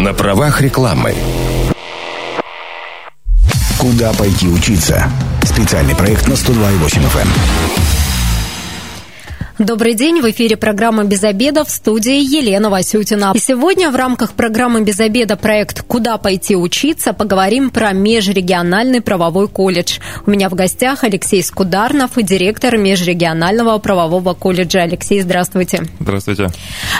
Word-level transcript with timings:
на 0.00 0.14
правах 0.14 0.62
рекламы. 0.62 1.14
Куда 3.78 4.12
пойти 4.14 4.48
учиться? 4.48 5.10
Специальный 5.44 5.94
проект 5.94 6.26
на 6.26 6.32
102,8 6.32 7.02
FM. 7.02 8.09
Добрый 9.60 9.92
день, 9.92 10.22
в 10.22 10.30
эфире 10.30 10.56
программа 10.56 11.04
«Без 11.04 11.22
обеда» 11.22 11.66
в 11.66 11.70
студии 11.70 12.18
Елена 12.18 12.70
Васютина. 12.70 13.32
И 13.34 13.38
сегодня 13.38 13.90
в 13.90 13.94
рамках 13.94 14.32
программы 14.32 14.80
«Без 14.80 14.98
обеда» 15.00 15.36
проект 15.36 15.82
«Куда 15.82 16.16
пойти 16.16 16.56
учиться» 16.56 17.12
поговорим 17.12 17.68
про 17.68 17.92
межрегиональный 17.92 19.02
правовой 19.02 19.48
колледж. 19.48 19.98
У 20.24 20.30
меня 20.30 20.48
в 20.48 20.54
гостях 20.54 21.04
Алексей 21.04 21.42
Скударнов, 21.42 22.12
директор 22.16 22.78
межрегионального 22.78 23.76
правового 23.76 24.32
колледжа. 24.32 24.80
Алексей, 24.80 25.20
здравствуйте. 25.20 25.82
Здравствуйте. 26.00 26.48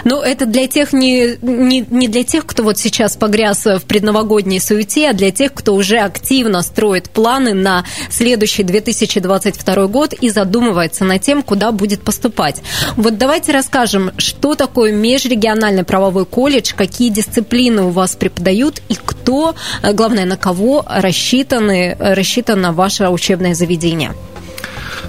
Ну, 0.04 0.20
это 0.20 0.44
для 0.44 0.66
тех, 0.66 0.92
не, 0.92 1.38
не, 1.40 1.86
не 1.88 2.08
для 2.08 2.24
тех, 2.24 2.44
кто 2.44 2.62
вот 2.62 2.76
сейчас 2.76 3.16
погряз 3.16 3.64
в 3.64 3.80
предновогодней 3.86 4.60
суете, 4.60 5.08
а 5.08 5.14
для 5.14 5.30
тех, 5.30 5.54
кто 5.54 5.74
уже 5.74 5.96
активно 5.96 6.60
строит 6.60 7.08
планы 7.08 7.54
на 7.54 7.86
следующий 8.10 8.64
2022 8.64 9.86
год 9.86 10.12
и 10.12 10.28
задумывается 10.28 11.06
над 11.06 11.22
тем, 11.22 11.42
куда 11.42 11.72
будет 11.72 12.02
поступать 12.02 12.49
преподавать. 12.50 12.62
Вот 12.96 13.18
давайте 13.18 13.52
расскажем, 13.52 14.10
что 14.18 14.54
такое 14.54 14.92
межрегиональный 14.92 15.84
правовой 15.84 16.24
колледж, 16.24 16.72
какие 16.76 17.10
дисциплины 17.10 17.82
у 17.82 17.90
вас 17.90 18.16
преподают 18.16 18.82
и 18.88 18.94
кто, 18.94 19.54
э, 19.82 19.92
главное, 19.92 20.24
на 20.24 20.36
кого 20.36 20.84
рассчитаны, 20.88 21.96
рассчитано 21.98 22.72
ваше 22.72 23.08
учебное 23.08 23.54
заведение. 23.54 24.12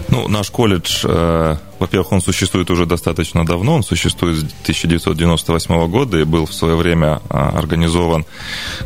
Ну, 0.09 0.27
наш 0.27 0.50
колледж, 0.50 1.05
э, 1.05 1.55
во-первых, 1.80 2.12
он 2.12 2.22
существует 2.22 2.70
уже 2.70 2.86
достаточно 2.86 3.45
давно, 3.45 3.76
он 3.76 3.84
существует 3.84 4.39
с 4.39 4.44
1998 4.64 5.88
года 5.88 6.17
и 6.17 6.23
был 6.23 6.45
в 6.45 6.53
свое 6.53 6.76
время 6.76 7.22
э, 7.30 7.38
организован 7.38 8.26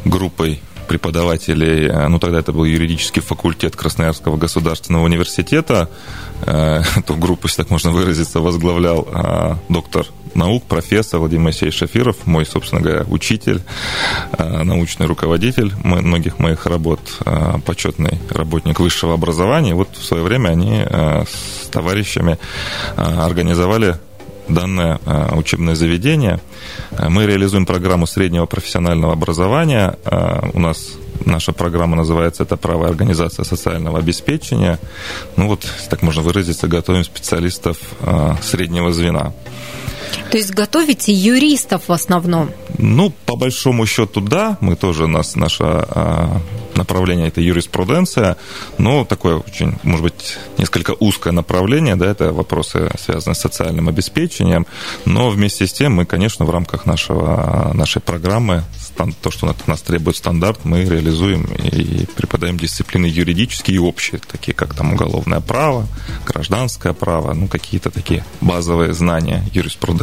группой 0.06 0.62
преподавателей, 0.86 1.88
э, 1.88 2.08
ну 2.08 2.20
тогда 2.20 2.40
это 2.40 2.52
был 2.52 2.66
юридический 2.66 3.22
факультет 3.22 3.76
Красноярского 3.76 4.38
государственного 4.38 5.04
университета, 5.04 5.90
э, 6.46 6.82
эту 6.96 7.16
группу, 7.16 7.48
если 7.48 7.64
так 7.64 7.72
можно 7.72 7.92
выразиться, 7.92 8.40
возглавлял 8.40 9.08
э, 9.12 9.56
доктор 9.70 10.06
наук, 10.34 10.64
профессор 10.66 11.20
Владимир 11.20 11.46
Моисеевич 11.46 11.78
Шафиров, 11.78 12.26
мой, 12.26 12.46
собственно 12.46 12.82
говоря, 12.82 13.06
учитель, 13.08 13.62
научный 14.38 15.06
руководитель 15.06 15.72
многих 15.82 16.40
моих 16.40 16.66
работ, 16.66 17.00
почетный 17.66 18.20
работник 18.30 18.82
высшего 18.82 19.14
образования. 19.14 19.76
вот 19.76 19.96
в 19.96 20.04
свое 20.04 20.24
время 20.24 20.50
они 20.50 20.84
с 20.84 21.68
товарищами 21.70 22.38
организовали 22.98 23.98
данное 24.48 25.00
а, 25.06 25.36
учебное 25.36 25.76
заведение. 25.76 26.40
А, 26.92 27.10
мы 27.10 27.26
реализуем 27.26 27.66
программу 27.66 28.08
среднего 28.08 28.46
профессионального 28.46 29.14
образования. 29.14 29.98
А, 30.06 30.50
у 30.54 30.60
нас 30.60 30.94
наша 31.26 31.52
программа 31.54 31.96
называется 31.96 32.44
«Это 32.44 32.58
право 32.58 32.88
организация 32.88 33.44
социального 33.46 34.00
обеспечения». 34.00 34.80
Ну 35.36 35.48
вот, 35.48 35.66
так 35.90 36.02
можно 36.02 36.22
выразиться, 36.22 36.68
готовим 36.68 37.04
специалистов 37.04 37.78
среднего 38.42 38.92
звена. 38.92 39.34
То 40.32 40.38
есть 40.38 40.52
готовите 40.52 41.14
юристов 41.14 41.88
в 41.88 41.92
основном? 41.92 42.52
Ну, 42.78 43.12
по 43.26 43.36
большому 43.36 43.86
счету, 43.86 44.22
да. 44.22 44.58
Мы 44.62 44.76
тоже, 44.76 45.08
нас, 45.08 45.36
наше 45.36 45.64
а, 45.64 46.42
направление– 46.76 47.28
это 47.30 47.42
юриспруденция, 47.42 48.38
но 48.78 49.06
такое 49.06 49.38
очень, 49.38 49.76
может 49.84 50.04
быть, 50.04 50.38
несколько 50.58 50.96
узкое 51.00 51.32
направление, 51.32 51.96
да, 51.96 52.08
это 52.08 52.34
вопросы, 52.34 52.90
связанные 53.00 53.36
с 53.36 53.40
социальным 53.40 53.90
обеспечением, 53.90 54.66
но 55.06 55.30
вместе 55.30 55.68
с 55.68 55.74
тем 55.74 55.94
мы, 55.94 56.06
конечно, 56.06 56.46
в 56.46 56.50
рамках 56.50 56.86
нашего, 56.86 57.72
нашей 57.74 58.02
программы 58.02 58.64
то, 59.22 59.32
что 59.32 59.48
от 59.50 59.68
нас 59.68 59.82
требует 59.82 60.16
стандарт, 60.16 60.62
мы 60.64 60.84
реализуем 60.86 61.44
и 61.44 62.06
преподаем 62.16 62.58
дисциплины 62.58 63.06
юридические 63.06 63.76
и 63.76 63.80
общие, 63.80 64.22
такие 64.32 64.54
как 64.54 64.74
там 64.74 64.94
уголовное 64.94 65.42
право, 65.42 65.88
гражданское 66.26 66.94
право, 66.94 67.34
ну, 67.34 67.48
какие-то 67.48 67.92
такие 67.92 68.24
базовые 68.42 68.94
знания 68.94 69.44
юриспруденции. 69.54 69.95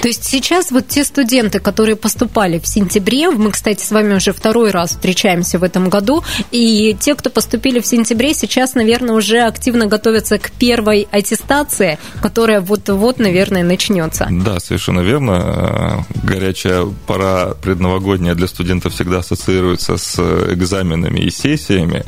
То 0.00 0.08
есть 0.08 0.24
сейчас 0.24 0.70
вот 0.70 0.88
те 0.88 1.04
студенты, 1.04 1.58
которые 1.60 1.96
поступали 1.96 2.58
в 2.58 2.66
сентябре, 2.66 3.30
мы, 3.30 3.50
кстати, 3.50 3.84
с 3.84 3.90
вами 3.90 4.14
уже 4.14 4.32
второй 4.32 4.70
раз 4.70 4.90
встречаемся 4.90 5.58
в 5.58 5.64
этом 5.64 5.88
году, 5.88 6.22
и 6.50 6.96
те, 7.00 7.14
кто 7.14 7.30
поступили 7.30 7.80
в 7.80 7.86
сентябре, 7.86 8.34
сейчас, 8.34 8.74
наверное, 8.74 9.14
уже 9.14 9.40
активно 9.40 9.86
готовятся 9.86 10.38
к 10.38 10.50
первой 10.50 11.08
аттестации, 11.10 11.98
которая 12.22 12.60
вот-вот, 12.60 13.18
наверное, 13.18 13.64
начнется. 13.64 14.28
Да, 14.30 14.60
совершенно 14.60 15.00
верно. 15.00 16.04
Горячая 16.22 16.86
пора 17.06 17.54
предновогодняя 17.60 18.34
для 18.34 18.46
студентов 18.46 18.94
всегда 18.94 19.18
ассоциируется 19.18 19.96
с 19.96 20.18
экзаменами 20.52 21.20
и 21.20 21.30
сессиями, 21.30 22.04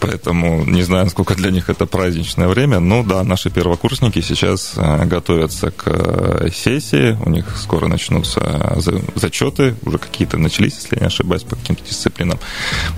поэтому 0.00 0.64
не 0.64 0.82
знаю, 0.82 1.04
насколько 1.04 1.34
для 1.34 1.50
них 1.50 1.70
это 1.70 1.86
праздничное 1.86 2.48
время, 2.48 2.80
но 2.80 3.02
да, 3.02 3.22
наши 3.22 3.50
первокурсники 3.50 4.20
сейчас 4.20 4.72
э, 4.76 5.04
готовятся 5.06 5.70
к 5.70 5.86
э, 5.86 6.01
сессии, 6.54 7.16
у 7.24 7.30
них 7.30 7.46
скоро 7.56 7.88
начнутся 7.88 8.76
зачеты, 9.14 9.74
уже 9.84 9.98
какие-то 9.98 10.38
начались, 10.38 10.74
если 10.82 11.00
не 11.00 11.06
ошибаюсь, 11.06 11.42
по 11.42 11.56
каким-то 11.56 11.84
дисциплинам. 11.84 12.38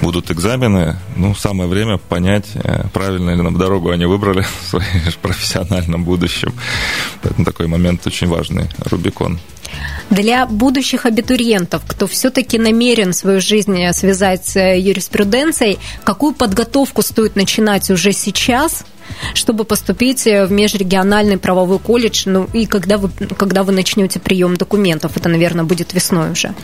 Будут 0.01 0.31
экзамены, 0.31 0.97
ну, 1.17 1.35
самое 1.35 1.69
время 1.69 1.99
понять, 1.99 2.47
э, 2.55 2.85
правильно 2.93 3.31
ли 3.31 3.43
нам 3.43 3.59
дорогу 3.59 3.91
они 3.91 4.07
выбрали 4.07 4.43
в 4.63 4.69
своем 4.69 4.87
профессиональном 5.23 6.05
будущем. 6.05 6.53
Поэтому 7.23 7.45
такой 7.45 7.67
момент 7.67 8.07
очень 8.07 8.27
важный, 8.29 8.69
Рубикон. 8.91 9.39
Для 10.11 10.47
будущих 10.47 11.07
абитуриентов, 11.07 11.83
кто 11.87 12.07
все-таки 12.07 12.59
намерен 12.59 13.13
свою 13.13 13.41
жизнь 13.41 13.77
связать 13.93 14.47
с 14.47 14.61
юриспруденцией, 14.61 15.79
какую 16.05 16.35
подготовку 16.35 17.03
стоит 17.03 17.37
начинать 17.37 17.91
уже 17.91 18.13
сейчас, 18.13 18.85
чтобы 19.35 19.65
поступить 19.65 20.25
в 20.25 20.49
межрегиональный 20.51 21.39
правовой 21.39 21.79
колледж, 21.79 22.25
ну 22.27 22.49
и 22.53 22.67
когда 22.67 22.99
вы, 22.99 23.11
когда 23.37 23.63
вы 23.63 23.73
начнете 23.73 24.21
прием 24.21 24.57
документов, 24.57 25.17
это, 25.17 25.29
наверное, 25.29 25.65
будет 25.65 25.95
весной 25.95 26.33
уже. 26.33 26.55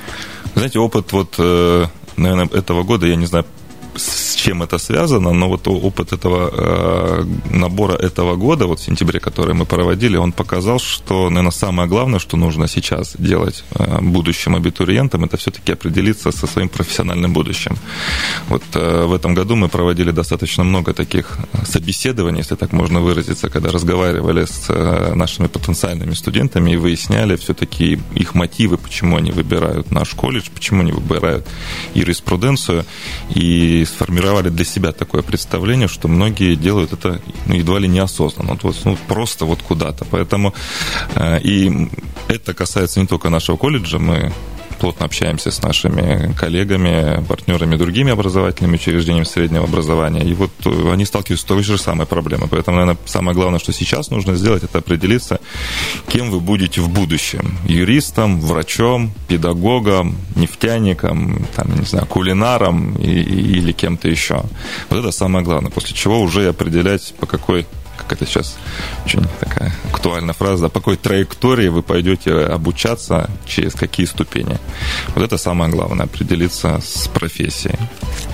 Знаете, 0.55 0.79
опыт 0.79 1.13
вот, 1.13 1.35
э, 1.39 1.87
наверное, 2.17 2.47
этого 2.47 2.83
года, 2.83 3.07
я 3.07 3.17
не 3.17 3.27
знаю, 3.27 3.45
с 4.01 4.35
чем 4.35 4.63
это 4.63 4.79
связано, 4.79 5.33
но 5.33 5.49
вот 5.49 5.69
опыт 5.69 6.13
этого 6.13 6.51
э, 6.53 7.25
набора 7.51 7.95
этого 7.95 8.37
года, 8.37 8.67
вот 8.67 8.81
в 8.81 8.83
сентябре, 8.83 9.21
который 9.21 9.55
мы 9.55 9.67
проводили, 9.67 10.17
он 10.17 10.33
показал, 10.33 10.79
что, 10.79 11.29
наверное, 11.29 11.51
самое 11.51 11.89
главное, 11.89 12.19
что 12.19 12.37
нужно 12.37 12.69
сейчас 12.69 13.17
делать 13.19 13.65
э, 13.75 13.99
будущим 14.01 14.55
абитуриентам, 14.57 15.25
это 15.25 15.37
все-таки 15.37 15.73
определиться 15.73 16.33
со 16.33 16.47
своим 16.47 16.69
профессиональным 16.69 17.33
будущим. 17.33 17.77
Вот 18.49 18.63
э, 18.75 19.05
в 19.05 19.13
этом 19.13 19.35
году 19.35 19.57
мы 19.57 19.69
проводили 19.69 20.11
достаточно 20.11 20.65
много 20.65 20.95
таких 20.95 21.39
собеседований, 21.65 22.39
если 22.39 22.57
так 22.57 22.73
можно 22.73 23.01
выразиться, 23.01 23.51
когда 23.51 23.71
разговаривали 23.71 24.45
с 24.45 25.15
нашими 25.15 25.49
потенциальными 25.49 26.15
студентами 26.15 26.73
и 26.73 26.77
выясняли 26.77 27.37
все-таки 27.37 28.01
их 28.15 28.35
мотивы, 28.35 28.77
почему 28.77 29.17
они 29.17 29.33
выбирают 29.33 29.91
наш 29.91 30.11
колледж, 30.11 30.49
почему 30.55 30.81
они 30.81 30.93
выбирают 30.93 31.47
юриспруденцию, 31.95 32.85
и 33.35 33.85
сформировали 33.91 34.49
для 34.49 34.65
себя 34.65 34.93
такое 34.93 35.23
представление, 35.23 35.89
что 35.89 36.09
многие 36.09 36.55
делают 36.55 36.93
это 36.93 37.21
ну, 37.47 37.55
едва 37.55 37.79
ли 37.79 37.89
неосознанно, 37.89 38.59
вот, 38.63 38.77
ну, 38.85 38.97
просто 39.09 39.45
вот 39.45 39.63
куда-то. 39.63 40.05
Поэтому 40.11 40.55
э, 41.15 41.41
и 41.41 41.89
это 42.29 42.55
касается 42.55 43.01
не 43.01 43.07
только 43.07 43.29
нашего 43.29 43.57
колледжа, 43.57 43.99
мы 43.99 44.33
плотно 44.81 45.07
общаемся 45.07 45.51
с 45.51 45.63
нашими 45.63 46.33
коллегами, 46.33 47.23
партнерами, 47.29 47.77
другими 47.77 48.13
образовательными 48.13 48.77
учреждениями 48.77 49.25
среднего 49.25 49.65
образования. 49.65 50.25
И 50.25 50.33
вот 50.33 50.51
э, 50.65 50.93
они 50.93 51.05
сталкиваются 51.05 51.45
с 51.45 51.49
той 51.49 51.63
же 51.63 51.79
самой 51.79 52.07
проблемой. 52.07 52.49
Поэтому, 52.49 52.79
наверное, 52.79 52.99
самое 53.05 53.35
главное, 53.35 53.61
что 53.61 53.73
сейчас 53.73 54.11
нужно 54.11 54.35
сделать, 54.35 54.65
это 54.65 54.79
определиться, 54.79 55.39
кем 56.09 56.31
вы 56.31 56.41
будете 56.41 56.81
в 56.81 56.89
будущем. 56.89 57.59
Юристом, 57.67 58.41
врачом, 58.41 59.13
педагогом, 59.29 60.17
нефтяником, 60.35 61.47
там, 61.55 61.79
не 61.79 61.85
знаю, 61.85 62.07
кулинаром 62.07 62.97
и, 62.97 63.11
или 63.11 63.73
кем-то 63.73 64.09
еще. 64.09 64.43
Вот 64.89 64.99
это 64.99 65.11
самое 65.11 65.45
главное. 65.45 65.71
После 65.71 65.95
чего 65.95 66.21
уже 66.21 66.49
определять, 66.49 67.15
по 67.21 67.27
какой 67.27 67.67
как 68.11 68.23
это 68.23 68.27
сейчас 68.27 68.57
очень 69.07 69.25
такая 69.39 69.73
актуальная 69.93 70.35
фраза, 70.35 70.69
по 70.69 70.81
какой 70.81 70.97
траектории 70.97 71.69
вы 71.69 71.83
пойдете 71.83 72.33
обучаться, 72.33 73.31
через 73.47 73.75
какие 73.75 74.07
ступени. 74.07 74.59
Вот 75.15 75.23
это 75.23 75.39
самое 75.39 75.71
главное, 75.71 76.07
определиться 76.07 76.81
с 76.85 77.07
профессией. 77.07 77.77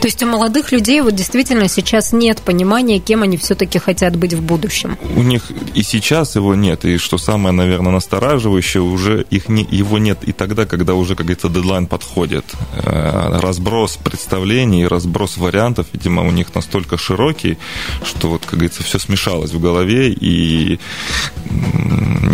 То 0.01 0.09
есть 0.09 0.23
у 0.23 0.27
молодых 0.27 0.73
людей 0.73 1.03
вот 1.03 1.15
действительно 1.15 1.69
сейчас 1.69 2.13
нет 2.13 2.39
понимания, 2.39 2.99
кем 3.01 3.23
они 3.23 3.37
все-таки 3.37 3.79
хотят 3.79 4.17
быть 4.17 4.33
в 4.33 4.41
будущем? 4.41 4.97
У 5.15 5.23
них 5.23 5.51
и 5.75 5.83
сейчас 5.83 6.37
его 6.37 6.55
нет, 6.55 6.85
и 6.87 6.97
что 6.97 7.19
самое, 7.19 7.55
наверное, 7.55 7.93
настораживающее, 7.93 8.83
уже 8.83 9.27
их 9.29 9.51
не, 9.51 9.67
его 9.71 9.99
нет 9.99 10.19
и 10.23 10.33
тогда, 10.33 10.65
когда 10.65 10.95
уже, 10.95 11.17
как 11.17 11.27
говорится, 11.27 11.49
дедлайн 11.49 11.87
подходит. 11.87 12.45
Э, 12.77 13.39
разброс 13.43 13.99
представлений, 14.03 14.87
разброс 14.87 15.37
вариантов, 15.37 15.87
видимо, 15.93 16.23
у 16.23 16.31
них 16.31 16.55
настолько 16.55 16.97
широкий, 16.97 17.59
что 18.05 18.29
вот, 18.29 18.43
как 18.47 18.55
говорится, 18.55 18.83
все 18.83 18.99
смешалось 18.99 19.51
в 19.51 19.66
голове, 19.67 20.13
и 20.13 20.79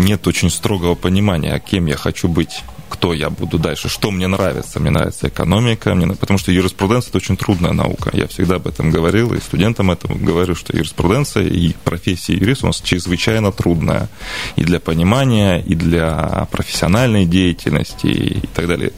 нет 0.07 0.27
очень 0.27 0.51
строгого 0.51 0.95
понимания, 0.95 1.63
кем 1.71 1.87
я 1.87 1.97
хочу 1.97 2.29
быть 2.29 2.63
кто 2.93 3.15
я 3.15 3.31
буду 3.31 3.59
дальше, 3.59 3.89
что 3.89 4.11
мне 4.11 4.29
нравится. 4.29 4.79
Мне 4.79 4.91
нравится 4.91 5.29
экономика, 5.29 5.95
мне, 5.95 6.15
потому 6.15 6.39
что 6.39 6.53
юриспруденция– 6.53 7.09
это 7.11 7.19
очень 7.19 7.37
трудная 7.39 7.73
наука. 7.73 8.11
Я 8.13 8.27
всегда 8.27 8.57
об 8.57 8.67
этом 8.67 8.91
говорил, 8.91 9.33
и 9.33 9.41
студентам 9.41 9.91
это 9.91 10.09
говорю, 10.09 10.55
что 10.55 10.77
юриспруденция 10.77 11.45
и 11.45 11.73
профессия 11.85 12.35
юриста 12.35 12.67
у 12.67 12.69
нас 12.69 12.83
чрезвычайно 12.83 13.51
трудная 13.51 14.09
и 14.57 14.63
для 14.63 14.79
понимания, 14.79 15.61
и 15.61 15.75
для 15.75 16.47
профессиональной 16.51 17.25
деятельности, 17.25 18.07
и 18.07 18.47
так 18.55 18.69
далее. 18.69 18.93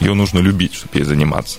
Ее 0.00 0.14
нужно 0.14 0.38
любить, 0.40 0.74
чтобы 0.74 0.98
ей 0.98 1.04
заниматься. 1.04 1.58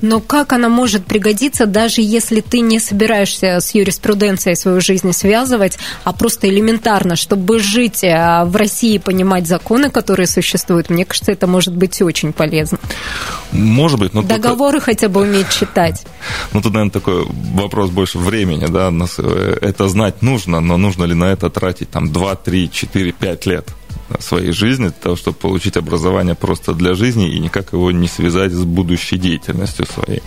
Но 0.00 0.20
как 0.20 0.52
она 0.52 0.68
может 0.68 1.04
пригодиться, 1.04 1.66
даже 1.66 2.00
если 2.00 2.40
ты 2.40 2.60
не 2.60 2.78
собираешься 2.78 3.60
с 3.60 3.74
юриспруденцией 3.74 4.56
свою 4.56 4.80
жизнь 4.80 5.12
связывать, 5.12 5.78
а 6.04 6.12
просто 6.12 6.48
элементарно, 6.48 7.16
чтобы 7.16 7.58
жить 7.58 8.04
э, 8.04 8.44
в 8.44 8.56
России 8.56 8.98
понимать 8.98 9.46
законы, 9.46 9.90
которые 9.90 10.26
существуют? 10.26 10.90
Мне 10.90 11.04
кажется, 11.04 11.32
это 11.32 11.46
может 11.46 11.76
быть 11.76 12.00
очень 12.02 12.32
полезно. 12.32 12.78
Может 13.52 13.98
быть, 13.98 14.14
но 14.14 14.22
Договоры 14.22 14.78
только... 14.78 14.86
хотя 14.86 15.08
бы 15.08 15.20
уметь 15.20 15.50
читать. 15.50 16.04
Ну, 16.52 16.62
тут, 16.62 16.72
наверное, 16.72 16.92
такой 16.92 17.26
вопрос 17.54 17.90
больше 17.90 18.18
времени, 18.18 18.66
да, 18.66 18.90
э, 19.18 19.58
это 19.60 19.88
знать 19.88 20.22
нужно, 20.22 20.60
но 20.60 20.76
нужно 20.76 21.04
ли 21.04 21.14
на 21.14 21.32
это 21.32 21.50
тратить 21.50 21.90
там 21.90 22.12
2, 22.12 22.36
3, 22.36 22.70
4, 22.70 23.12
5 23.12 23.46
лет? 23.46 23.68
Своей 24.20 24.52
жизни, 24.52 24.84
для 24.84 24.92
того, 24.92 25.16
чтобы 25.16 25.36
получить 25.36 25.76
образование 25.76 26.34
просто 26.34 26.74
для 26.74 26.94
жизни 26.94 27.30
и 27.30 27.38
никак 27.38 27.72
его 27.72 27.90
не 27.90 28.08
связать 28.08 28.52
с 28.52 28.64
будущей 28.64 29.16
деятельностью 29.16 29.86
своей. 29.86 30.22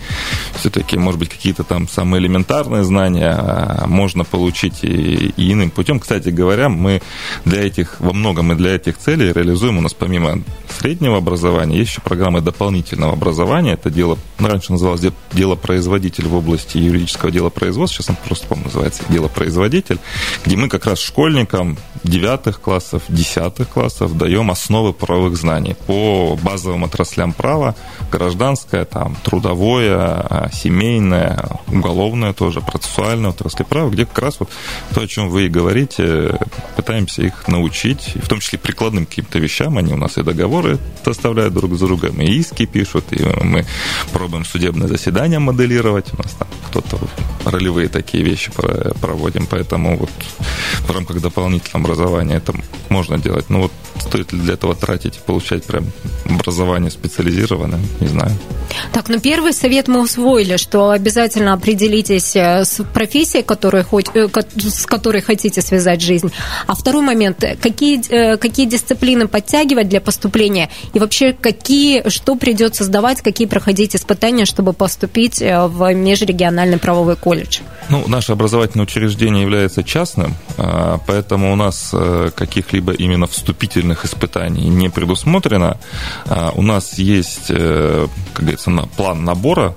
Все-таки, 0.58 0.98
может 0.98 1.18
быть, 1.20 1.28
какие-то 1.28 1.64
там 1.64 1.88
самые 1.88 2.20
элементарные 2.20 2.84
знания 2.84 3.34
а, 3.36 3.86
можно 3.86 4.24
получить 4.24 4.82
и, 4.82 5.32
и 5.36 5.52
иным 5.52 5.70
путем. 5.70 6.00
Кстати 6.00 6.28
говоря, 6.28 6.68
мы 6.68 7.02
для 7.44 7.62
этих, 7.62 8.00
во 8.00 8.12
многом 8.12 8.52
и 8.52 8.56
для 8.56 8.76
этих 8.76 8.98
целей 8.98 9.32
реализуем 9.32 9.78
у 9.78 9.80
нас 9.80 9.94
помимо 9.94 10.42
среднего 10.78 11.16
образования, 11.18 11.78
есть 11.78 11.90
еще 11.92 12.00
программы 12.00 12.40
дополнительного 12.40 13.12
образования. 13.12 13.72
Это 13.72 13.90
дело, 13.90 14.18
ну, 14.38 14.48
раньше 14.48 14.72
называлось 14.72 15.02
дело 15.32 15.54
производитель 15.54 16.26
в 16.26 16.34
области 16.34 16.78
юридического 16.78 17.30
дела 17.30 17.50
производства, 17.50 18.02
сейчас 18.02 18.10
он 18.10 18.16
просто, 18.24 18.46
по-моему, 18.46 18.66
называется 18.66 19.02
дело 19.08 19.28
производитель, 19.28 19.98
где 20.44 20.56
мы 20.56 20.68
как 20.68 20.86
раз 20.86 20.98
школьникам 20.98 21.76
девятых 22.04 22.60
классов, 22.60 23.02
десятых 23.08 23.68
классов 23.76 24.16
даем 24.16 24.50
основы 24.50 24.94
правовых 24.94 25.36
знаний. 25.36 25.76
По 25.86 26.38
базовым 26.42 26.84
отраслям 26.84 27.34
права, 27.34 27.74
гражданское, 28.10 28.86
там, 28.86 29.18
трудовое, 29.22 29.96
а, 29.98 30.48
семейное, 30.50 31.44
уголовное 31.68 32.32
тоже, 32.32 32.62
процессуальное 32.62 33.32
отрасли 33.32 33.64
права, 33.64 33.90
где 33.90 34.06
как 34.06 34.18
раз 34.18 34.40
вот 34.40 34.48
то, 34.94 35.02
о 35.02 35.06
чем 35.06 35.28
вы 35.28 35.44
и 35.44 35.48
говорите, 35.50 36.38
пытаемся 36.74 37.20
их 37.20 37.48
научить, 37.48 38.12
в 38.14 38.26
том 38.28 38.40
числе 38.40 38.58
прикладным 38.58 39.04
каким-то 39.04 39.38
вещам, 39.38 39.76
они 39.76 39.92
у 39.92 39.98
нас 39.98 40.16
и 40.16 40.22
договоры 40.22 40.78
составляют 41.04 41.52
друг 41.52 41.74
с 41.74 41.80
другом, 41.80 42.22
и 42.22 42.32
иски 42.32 42.64
пишут, 42.64 43.04
и 43.10 43.22
мы 43.44 43.66
пробуем 44.10 44.46
судебное 44.46 44.88
заседание 44.88 45.38
моделировать, 45.38 46.14
у 46.14 46.22
нас 46.22 46.32
там 46.32 46.48
кто-то 46.70 46.98
ролевые 47.44 47.88
такие 47.88 48.24
вещи 48.24 48.50
проводим, 49.00 49.46
поэтому 49.46 49.98
вот 49.98 50.10
в 50.80 50.90
рамках 50.90 51.20
дополнительного 51.20 51.84
образования 51.84 52.36
это 52.36 52.54
можно 52.88 53.18
делать. 53.18 53.50
Но 53.50 53.65
вот 53.66 53.85
стоит 54.06 54.32
ли 54.32 54.38
для 54.38 54.54
этого 54.54 54.74
тратить, 54.74 55.18
получать 55.18 55.64
прям 55.64 55.84
образование 56.28 56.90
специализированное, 56.90 57.80
не 58.00 58.08
знаю. 58.08 58.32
Так, 58.92 59.08
ну 59.08 59.18
первый 59.18 59.52
совет 59.52 59.88
мы 59.88 60.00
усвоили, 60.00 60.56
что 60.56 60.90
обязательно 60.90 61.52
определитесь 61.52 62.36
э, 62.36 62.64
с 62.64 62.82
профессией, 62.84 63.42
которой, 63.42 63.82
хоть, 63.84 64.06
э, 64.14 64.28
с 64.56 64.86
которой 64.86 65.22
хотите 65.22 65.62
связать 65.62 66.00
жизнь. 66.00 66.30
А 66.66 66.74
второй 66.74 67.02
момент, 67.02 67.44
какие, 67.60 68.00
э, 68.10 68.36
какие 68.36 68.66
дисциплины 68.66 69.28
подтягивать 69.28 69.88
для 69.88 70.00
поступления 70.00 70.70
и 70.94 70.98
вообще 70.98 71.32
какие, 71.32 72.08
что 72.08 72.34
придется 72.36 72.84
сдавать, 72.84 73.22
какие 73.22 73.46
проходить 73.46 73.96
испытания, 73.96 74.44
чтобы 74.44 74.72
поступить 74.72 75.40
в 75.40 75.92
межрегиональный 75.94 76.78
правовой 76.78 77.16
колледж? 77.16 77.60
Ну, 77.88 78.04
наше 78.08 78.32
образовательное 78.32 78.84
учреждение 78.84 79.42
является 79.42 79.82
частным, 79.84 80.34
а, 80.58 80.98
поэтому 81.06 81.52
у 81.52 81.56
нас 81.56 81.94
каких-либо 82.34 82.92
именно 82.92 83.26
вступительных 83.26 83.95
испытаний 84.04 84.68
не 84.68 84.88
предусмотрено. 84.88 85.78
А, 86.26 86.52
у 86.54 86.62
нас 86.62 86.98
есть, 86.98 87.48
как 87.48 88.10
говорится, 88.34 88.70
план 88.96 89.24
набора 89.24 89.74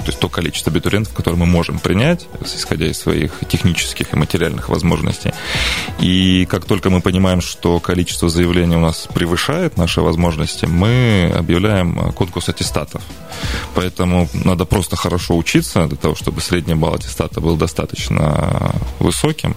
то 0.00 0.06
есть 0.06 0.18
то 0.18 0.28
количество 0.28 0.72
абитуриентов, 0.72 1.14
которое 1.14 1.36
мы 1.36 1.46
можем 1.46 1.78
принять, 1.78 2.26
исходя 2.42 2.86
из 2.86 2.98
своих 2.98 3.32
технических 3.48 4.12
и 4.12 4.16
материальных 4.16 4.68
возможностей. 4.68 5.32
И 6.00 6.46
как 6.50 6.64
только 6.64 6.90
мы 6.90 7.00
понимаем, 7.00 7.40
что 7.40 7.80
количество 7.80 8.28
заявлений 8.28 8.76
у 8.76 8.80
нас 8.80 9.08
превышает 9.12 9.76
наши 9.76 10.00
возможности, 10.00 10.66
мы 10.66 11.32
объявляем 11.36 12.12
конкурс 12.12 12.48
аттестатов. 12.48 13.02
Поэтому 13.74 14.28
надо 14.32 14.64
просто 14.64 14.96
хорошо 14.96 15.36
учиться 15.36 15.86
для 15.86 15.96
того, 15.96 16.14
чтобы 16.14 16.40
средний 16.40 16.74
балл 16.74 16.94
аттестата 16.94 17.40
был 17.40 17.56
достаточно 17.56 18.74
высоким, 18.98 19.56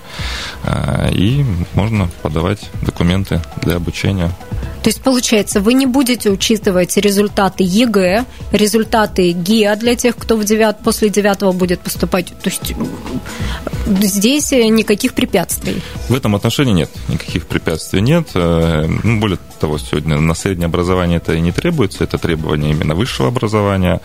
а, 0.63 1.09
и 1.11 1.43
можно 1.73 2.09
подавать 2.21 2.69
документы 2.81 3.41
для 3.61 3.75
обучения 3.75 4.31
то 4.83 4.89
есть, 4.89 5.01
получается, 5.01 5.61
вы 5.61 5.75
не 5.75 5.85
будете 5.85 6.29
учитывать 6.29 6.97
результаты 6.97 7.63
ЕГЭ, 7.63 8.25
результаты 8.51 9.31
ГИА 9.31 9.77
для 9.77 9.95
тех, 9.95 10.17
кто 10.17 10.32
в 10.35 10.43
9, 10.43 10.77
после 10.83 11.09
9 11.09 11.55
будет 11.55 11.79
поступать. 11.79 12.27
То 12.27 12.49
есть, 12.49 12.73
здесь 14.03 14.51
никаких 14.51 15.13
препятствий. 15.13 15.81
В 16.09 16.15
этом 16.15 16.35
отношении 16.35 16.73
нет, 16.73 16.89
никаких 17.07 17.45
препятствий 17.47 18.01
нет. 18.01 18.29
Э, 18.35 18.85
ну, 19.03 19.19
более 19.19 19.39
того, 19.59 19.77
сегодня 19.77 20.19
на 20.19 20.33
среднее 20.33 20.65
образование 20.65 21.17
это 21.17 21.33
и 21.33 21.41
не 21.41 21.51
требуется, 21.51 22.03
это 22.03 22.17
требование 22.17 22.71
именно 22.71 22.95
высшего 22.95 23.27
образования. 23.27 24.01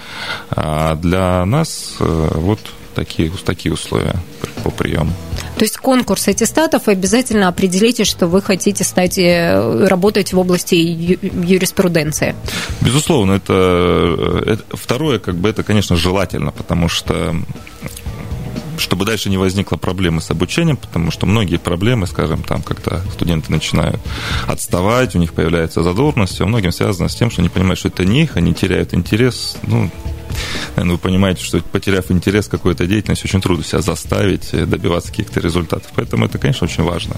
А 0.50 0.94
для 0.96 1.44
нас 1.44 1.96
э, 2.00 2.30
вот 2.34 2.60
такие, 2.94 3.30
такие 3.44 3.72
условия 3.72 4.16
по 4.64 4.70
приему. 4.70 5.12
То 5.58 5.64
есть 5.64 5.76
конкурс 5.76 6.28
аттестатов 6.28 6.86
обязательно 6.86 7.48
определите, 7.48 8.04
что 8.04 8.28
вы 8.28 8.40
хотите 8.40 8.84
стать, 8.84 9.18
э, 9.18 9.86
работать 9.86 10.32
в 10.32 10.38
области 10.38 10.74
юриспруденции. 10.76 12.34
Безусловно, 12.80 13.32
это, 13.32 14.42
это 14.46 14.76
второе, 14.76 15.18
как 15.18 15.34
бы 15.34 15.48
это, 15.48 15.64
конечно, 15.64 15.96
желательно, 15.96 16.52
потому 16.52 16.88
что 16.88 17.34
чтобы 18.78 19.04
дальше 19.04 19.28
не 19.28 19.36
возникло 19.36 19.76
проблемы 19.76 20.20
с 20.20 20.30
обучением, 20.30 20.76
потому 20.76 21.10
что 21.10 21.26
многие 21.26 21.56
проблемы, 21.56 22.06
скажем, 22.06 22.44
там, 22.44 22.62
когда 22.62 23.00
студенты 23.12 23.50
начинают 23.50 24.00
отставать, 24.46 25.16
у 25.16 25.18
них 25.18 25.32
появляется 25.32 25.82
задорность, 25.82 26.34
все 26.34 26.46
многим 26.46 26.70
связано 26.70 27.08
с 27.08 27.14
тем, 27.16 27.30
что 27.30 27.42
они 27.42 27.48
понимают, 27.48 27.78
что 27.78 27.88
это 27.88 28.04
не 28.04 28.22
их, 28.22 28.36
они 28.36 28.54
теряют 28.54 28.94
интерес, 28.94 29.56
ну, 29.64 29.90
вы 30.76 30.98
понимаете, 30.98 31.44
что 31.44 31.60
потеряв 31.60 32.10
интерес 32.10 32.48
к 32.48 32.50
какой-то 32.50 32.86
деятельности, 32.86 33.26
очень 33.26 33.40
трудно 33.40 33.64
себя 33.64 33.80
заставить 33.80 34.52
э, 34.52 34.66
добиваться 34.66 35.10
каких-то 35.10 35.40
результатов. 35.40 35.90
Поэтому 35.94 36.26
это, 36.26 36.38
конечно, 36.38 36.66
очень 36.66 36.82
важно. 36.82 37.16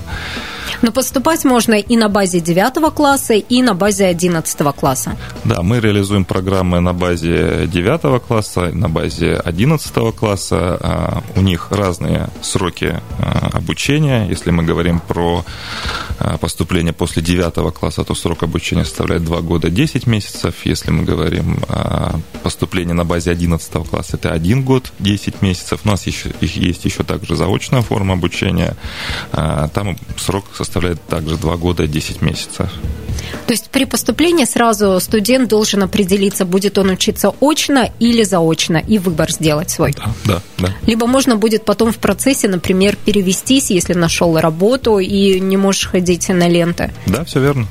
Но 0.82 0.92
поступать 0.92 1.44
можно 1.44 1.74
и 1.74 1.96
на 1.96 2.08
базе 2.08 2.40
9 2.40 2.94
класса, 2.94 3.34
и 3.34 3.62
на 3.62 3.74
базе 3.74 4.06
11 4.06 4.74
класса. 4.76 5.16
Да, 5.44 5.62
мы 5.62 5.80
реализуем 5.80 6.24
программы 6.24 6.80
на 6.80 6.92
базе 6.92 7.66
9 7.66 8.22
класса, 8.22 8.70
на 8.72 8.88
базе 8.88 9.36
11 9.36 10.14
класса. 10.14 10.78
А, 10.80 11.22
у 11.36 11.40
них 11.40 11.68
разные 11.70 12.28
сроки 12.42 13.00
а, 13.18 13.50
обучения. 13.52 14.26
Если 14.28 14.50
мы 14.50 14.62
говорим 14.62 15.00
про 15.00 15.44
поступление 16.40 16.92
после 16.92 17.22
9 17.22 17.74
класса, 17.74 18.04
то 18.04 18.14
срок 18.14 18.42
обучения 18.42 18.84
составляет 18.84 19.24
2 19.24 19.40
года 19.40 19.70
10 19.70 20.06
месяцев. 20.06 20.54
Если 20.64 20.90
мы 20.90 21.04
говорим 21.04 21.62
о 21.68 22.20
поступлении 22.42 22.92
на 22.92 23.04
базе 23.10 23.30
11 23.32 23.88
класса, 23.88 24.16
это 24.16 24.32
1 24.32 24.62
год 24.62 24.92
10 25.00 25.42
месяцев. 25.42 25.80
У 25.84 25.88
нас 25.88 26.06
еще, 26.06 26.30
есть 26.40 26.84
еще 26.84 27.02
также 27.02 27.36
заочная 27.36 27.82
форма 27.82 28.14
обучения. 28.14 28.76
Там 29.32 29.98
срок 30.16 30.44
составляет 30.56 31.04
также 31.06 31.36
2 31.36 31.56
года 31.56 31.86
10 31.86 32.22
месяцев. 32.22 32.70
То 33.46 33.52
есть 33.52 33.70
при 33.70 33.84
поступлении 33.84 34.44
сразу 34.44 34.98
студент 35.00 35.48
должен 35.48 35.82
определиться, 35.82 36.44
будет 36.44 36.78
он 36.78 36.90
учиться 36.90 37.32
очно 37.40 37.90
или 37.98 38.22
заочно, 38.22 38.76
и 38.76 38.98
выбор 38.98 39.30
сделать 39.30 39.70
свой. 39.70 39.92
Да, 39.92 40.12
да, 40.24 40.42
да. 40.58 40.74
Либо 40.86 41.06
можно 41.06 41.36
будет 41.36 41.64
потом 41.64 41.92
в 41.92 41.96
процессе, 41.98 42.48
например, 42.48 42.96
перевестись, 43.04 43.70
если 43.70 43.94
нашел 43.94 44.38
работу 44.38 44.98
и 44.98 45.40
не 45.40 45.56
можешь 45.56 45.88
ходить 45.88 46.28
на 46.28 46.48
ленты. 46.48 46.92
Да, 47.06 47.24
все 47.24 47.40
верно. 47.40 47.66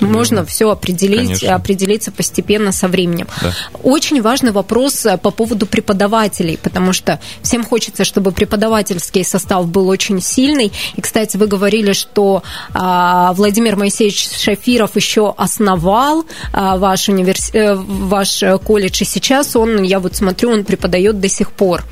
Можно 0.00 0.44
все 0.44 0.70
определить, 0.70 1.40
Конечно. 1.40 1.54
определиться 1.54 2.12
постепенно 2.12 2.72
со 2.72 2.88
временем. 2.88 3.26
Да. 3.40 3.52
Очень 3.82 4.22
важный 4.22 4.52
вопрос 4.52 5.06
э, 5.06 5.16
по 5.18 5.30
поводу 5.30 5.66
преподавателей, 5.66 6.58
потому 6.58 6.92
что 6.92 7.20
всем 7.42 7.64
хочется, 7.64 8.04
чтобы 8.04 8.32
преподавательский 8.32 9.24
состав 9.24 9.66
был 9.68 9.88
очень 9.88 10.20
сильный. 10.20 10.72
И, 10.96 11.00
кстати, 11.00 11.36
вы 11.36 11.46
говорили, 11.46 11.92
что 11.92 12.42
а, 12.72 13.32
Владимир 13.34 13.76
Моисеевич 13.76 14.28
Шафиров 14.38 14.96
еще 14.96 15.34
основал 15.36 16.24
а, 16.52 16.76
ваш, 16.76 17.08
универс... 17.08 17.50
Э, 17.52 17.74
ваш 17.74 18.42
колледж, 18.64 19.02
и 19.02 19.04
сейчас 19.04 19.56
он, 19.56 19.82
я 19.82 20.00
вот 20.00 20.16
смотрю, 20.16 20.50
он 20.50 20.64
преподает 20.64 21.20
до 21.20 21.28
сих 21.28 21.52
пор. 21.52 21.84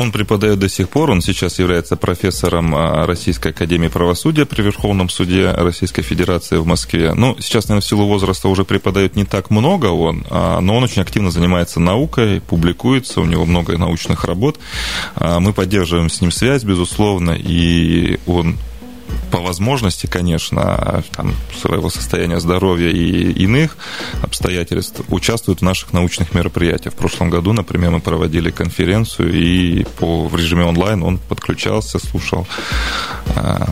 Он 0.00 0.12
преподает 0.12 0.58
до 0.58 0.70
сих 0.70 0.88
пор, 0.88 1.10
он 1.10 1.20
сейчас 1.20 1.58
является 1.58 1.94
профессором 1.94 2.74
а, 2.74 3.04
Российской 3.04 3.48
Академии 3.48 3.88
Правосудия 3.88 4.46
при 4.46 4.62
Верховном 4.62 5.10
суде 5.10 5.50
Российской 5.50 6.00
Федерации 6.00 6.56
в 6.56 6.64
Москве. 6.64 7.12
Ну, 7.12 7.36
сейчас, 7.38 7.68
наверное, 7.68 7.82
в 7.82 7.86
силу 7.86 8.06
возраста 8.06 8.48
уже 8.48 8.64
преподает 8.64 9.14
не 9.14 9.26
так 9.26 9.50
много 9.50 9.88
он, 9.88 10.24
а, 10.30 10.60
но 10.60 10.76
он 10.76 10.84
очень 10.84 11.02
активно 11.02 11.30
занимается 11.30 11.80
наукой, 11.80 12.40
публикуется, 12.40 13.20
у 13.20 13.26
него 13.26 13.44
много 13.44 13.76
научных 13.76 14.24
работ. 14.24 14.58
А, 15.16 15.38
мы 15.38 15.52
поддерживаем 15.52 16.08
с 16.08 16.22
ним 16.22 16.30
связь, 16.30 16.64
безусловно, 16.64 17.32
и 17.32 18.18
он 18.26 18.56
по 19.30 19.38
возможности, 19.38 20.06
конечно, 20.06 21.04
там, 21.14 21.34
своего 21.60 21.90
состояния 21.90 22.40
здоровья 22.40 22.90
и 22.90 23.32
иных 23.32 23.76
обстоятельств 24.22 25.00
участвуют 25.08 25.60
в 25.60 25.62
наших 25.62 25.92
научных 25.92 26.34
мероприятиях. 26.34 26.94
В 26.94 26.96
прошлом 26.96 27.30
году, 27.30 27.52
например, 27.52 27.90
мы 27.90 28.00
проводили 28.00 28.50
конференцию, 28.50 29.32
и 29.32 29.84
по, 29.98 30.26
в 30.26 30.36
режиме 30.36 30.64
онлайн 30.64 31.02
он 31.02 31.18
подключался, 31.18 31.98
слушал 31.98 32.46
а, 33.36 33.68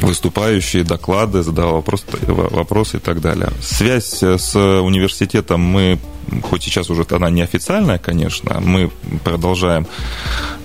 выступающие, 0.00 0.84
доклады, 0.84 1.42
задавал 1.42 1.76
вопросы, 1.76 2.04
вопросы 2.26 2.98
и 2.98 3.00
так 3.00 3.20
далее. 3.20 3.50
Связь 3.60 4.22
с 4.22 4.54
университетом 4.54 5.60
мы 5.60 5.98
хоть 6.42 6.62
сейчас 6.62 6.90
уже 6.90 7.04
она 7.10 7.30
неофициальная, 7.30 7.98
конечно, 7.98 8.60
мы 8.60 8.90
продолжаем 9.22 9.86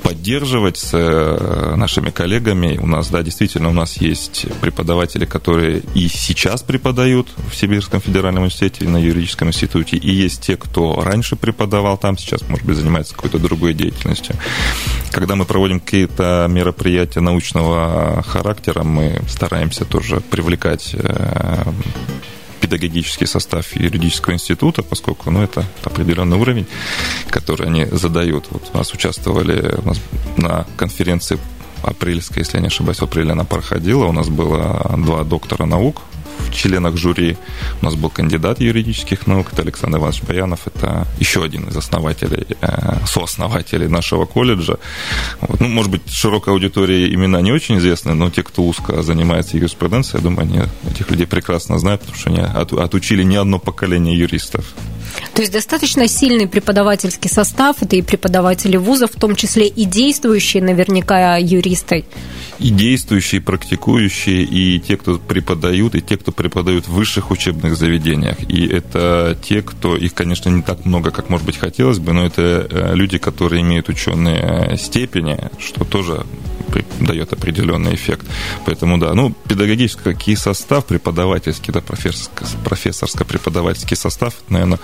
поддерживать 0.02 0.78
с 0.78 0.92
э, 0.94 1.76
нашими 1.76 2.10
коллегами. 2.10 2.78
У 2.82 2.88
нас, 2.88 3.10
да, 3.10 3.22
действительно, 3.22 3.70
у 3.70 3.74
нас 3.74 3.98
есть 3.98 4.48
преподаватели, 4.62 5.26
которые 5.26 5.82
и 5.94 6.08
сейчас 6.08 6.64
преподают 6.64 7.28
в 7.52 7.56
Сибирском 7.56 8.02
федеральном 8.02 8.44
университете, 8.44 8.86
на 8.86 8.98
юридическом 8.98 9.50
институте, 9.50 9.98
и 9.98 10.12
есть 10.12 10.42
те, 10.42 10.58
кто 10.58 11.02
раньше 11.02 11.36
преподавал 11.36 11.98
там, 11.98 12.18
сейчас, 12.18 12.48
может 12.48 12.66
быть, 12.66 12.78
занимается 12.78 13.14
какой-то 13.14 13.40
другой 13.40 13.74
деятельностью. 13.74 14.36
Когда 15.12 15.36
мы 15.36 15.46
проводим 15.46 15.80
какие-то 15.80 16.48
мероприятия 16.50 17.20
научного 17.20 18.24
характера, 18.26 18.84
мы 18.84 19.22
стараемся 19.28 19.86
тоже 19.86 20.22
привлекать 20.22 20.92
э, 20.94 21.64
педагогический 22.70 23.26
состав 23.26 23.76
юридического 23.76 24.34
института, 24.34 24.84
поскольку 24.84 25.32
ну, 25.32 25.42
это 25.42 25.66
определенный 25.84 26.38
уровень, 26.38 26.68
который 27.30 27.68
они 27.68 27.86
задают. 27.86 28.46
Вот 28.52 28.70
у 28.74 28.78
нас 28.78 28.94
участвовали 28.94 29.76
у 29.84 29.88
нас 29.88 30.00
на 30.38 30.66
конференции 30.78 31.40
апрельская, 31.82 32.44
если 32.44 32.58
я 32.58 32.62
не 32.62 32.68
ошибаюсь, 32.68 33.00
в 33.00 33.04
апреле 33.04 33.32
она 33.32 33.44
проходила. 33.44 34.06
У 34.06 34.12
нас 34.12 34.30
было 34.30 34.96
два 34.98 35.24
доктора 35.24 35.66
наук 35.66 36.02
в 36.40 36.54
членах 36.54 36.98
жюри. 36.98 37.38
У 37.82 37.86
нас 37.86 37.96
был 37.96 38.10
кандидат 38.10 38.60
юридических 38.60 39.28
наук, 39.28 39.48
это 39.52 39.62
Александр 39.62 39.98
Иванович 39.98 40.22
Баянов, 40.24 40.68
это 40.68 41.08
еще 41.20 41.44
один 41.44 41.68
из 41.68 41.76
основателей, 41.76 42.46
э, 42.62 43.06
сооснователей 43.06 43.88
нашего 43.88 44.26
колледжа. 44.26 44.78
Вот. 45.42 45.60
Ну, 45.60 45.68
может 45.68 45.92
быть, 45.92 46.02
широкой 46.12 46.54
аудитории 46.54 47.14
имена 47.14 47.42
не 47.42 47.52
очень 47.52 47.78
известны, 47.78 48.14
но 48.14 48.30
те, 48.30 48.44
кто 48.44 48.64
узко 48.64 49.02
занимается 49.02 49.58
юриспруденцией, 49.58 50.22
я 50.22 50.24
думаю, 50.24 50.42
они 50.42 50.62
этих 50.90 51.10
людей 51.12 51.28
прекрасно 51.28 51.80
знают, 51.80 52.02
потому 52.02 52.18
что 52.18 52.30
они 52.30 52.40
отучили 52.40 53.24
не 53.24 53.36
одно 53.36 53.60
поколение 53.60 54.18
юристов. 54.18 54.66
То 55.34 55.42
есть 55.42 55.54
достаточно 55.54 56.08
сильный 56.08 56.48
преподавательский 56.48 57.30
состав, 57.30 57.78
это 57.82 57.96
и 57.96 58.02
преподаватели 58.02 58.78
вузов, 58.78 59.12
в 59.12 59.20
том 59.20 59.36
числе 59.36 59.68
и 59.68 59.86
действующие 59.86 60.62
наверняка 60.64 61.38
юристы. 61.38 62.06
И 62.60 62.70
действующие, 62.70 63.40
и 63.40 63.44
практикующие, 63.44 64.44
и 64.44 64.80
те, 64.80 64.98
кто 64.98 65.18
преподают, 65.18 65.96
и 65.96 66.02
те, 66.02 66.18
кто 66.18 66.29
преподают 66.32 66.88
в 66.88 66.94
высших 66.94 67.32
учебных 67.32 67.76
заведениях. 67.76 68.38
И 68.50 68.68
это 68.68 69.38
те, 69.42 69.62
кто, 69.62 69.96
их, 69.96 70.14
конечно, 70.14 70.50
не 70.50 70.62
так 70.62 70.86
много, 70.86 71.12
как, 71.12 71.30
может 71.30 71.46
быть, 71.46 71.58
хотелось 71.58 72.00
бы, 72.00 72.14
но 72.14 72.26
это 72.26 72.68
э, 72.70 72.96
люди, 72.96 73.18
которые 73.18 73.62
имеют 73.62 73.90
ученые 73.90 74.78
степени, 74.78 75.38
что 75.60 75.86
тоже 75.86 76.26
дает 77.00 77.34
определенный 77.34 77.96
эффект. 77.96 78.28
Поэтому, 78.66 78.98
да, 78.98 79.14
ну, 79.14 79.34
педагогический 79.48 80.36
состав, 80.36 80.86
преподавательский, 80.86 81.74
да, 81.74 81.82
профессорско-преподавательский 81.82 83.96
состав, 83.96 84.34
наверное, 84.50 84.80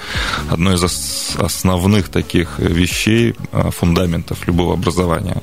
одно 0.50 0.74
из 0.74 0.84
основных 1.38 2.10
таких 2.10 2.60
вещей, 2.60 3.36
а, 3.52 3.72
фундаментов 3.72 4.48
любого 4.48 4.74
образования. 4.74 5.42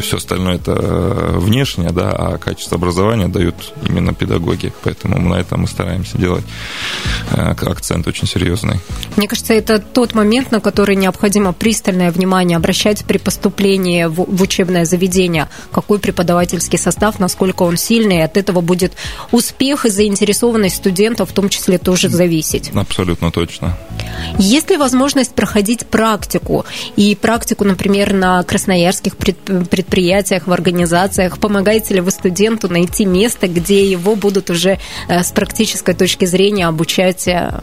Все 0.00 0.16
остальное 0.16 0.56
это 0.56 0.72
э, 0.72 1.38
внешнее, 1.38 1.90
да, 1.90 2.10
а 2.10 2.38
качество 2.38 2.76
образования 2.76 3.28
дают 3.28 3.54
именно 3.88 4.14
педагоги. 4.14 4.72
Поэтому 4.82 5.18
мы 5.18 5.36
на 5.36 5.40
этом 5.40 5.62
мы 5.62 5.68
стараемся 5.68 6.18
делать 6.18 6.44
э, 7.30 7.40
акцент 7.40 8.06
очень 8.06 8.26
серьезный. 8.26 8.80
Мне 9.16 9.28
кажется, 9.28 9.54
это 9.54 9.78
тот 9.78 10.14
момент, 10.14 10.50
на 10.52 10.60
который 10.60 10.96
необходимо 10.96 11.52
пристальное 11.52 12.10
внимание 12.10 12.56
обращать 12.56 13.04
при 13.04 13.18
поступлении 13.18 14.04
в, 14.04 14.14
в 14.14 14.42
учебное 14.42 14.84
заведение. 14.84 15.48
Какой 15.72 15.98
преподавательский 15.98 16.78
состав, 16.78 17.18
насколько 17.18 17.62
он 17.62 17.76
сильный, 17.76 18.18
и 18.18 18.20
от 18.20 18.36
этого 18.36 18.60
будет 18.60 18.92
успех 19.30 19.86
и 19.86 19.90
заинтересованность 19.90 20.76
студентов 20.76 21.30
в 21.30 21.32
том 21.32 21.48
числе 21.48 21.78
тоже 21.78 22.08
зависеть. 22.08 22.70
Абсолютно 22.74 23.30
точно. 23.30 23.76
Есть 24.38 24.70
ли 24.70 24.76
возможность 24.76 25.34
проходить 25.34 25.86
практику? 25.86 26.64
И 26.96 27.14
практику, 27.14 27.64
например, 27.64 28.12
на 28.12 28.42
красноярских 28.42 29.16
предприятиях, 29.16 29.83
в 30.46 30.52
организациях? 30.52 31.38
Помогаете 31.38 31.94
ли 31.94 32.00
вы 32.00 32.10
студенту 32.10 32.68
найти 32.68 33.04
место, 33.04 33.48
где 33.48 33.88
его 33.90 34.16
будут 34.16 34.50
уже 34.50 34.78
э, 35.08 35.22
с 35.22 35.30
практической 35.32 35.94
точки 35.94 36.24
зрения 36.24 36.66
обучать 36.66 37.28
э, 37.28 37.60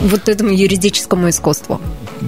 вот 0.00 0.28
этому 0.28 0.50
юридическому 0.50 1.28
искусству? 1.28 1.80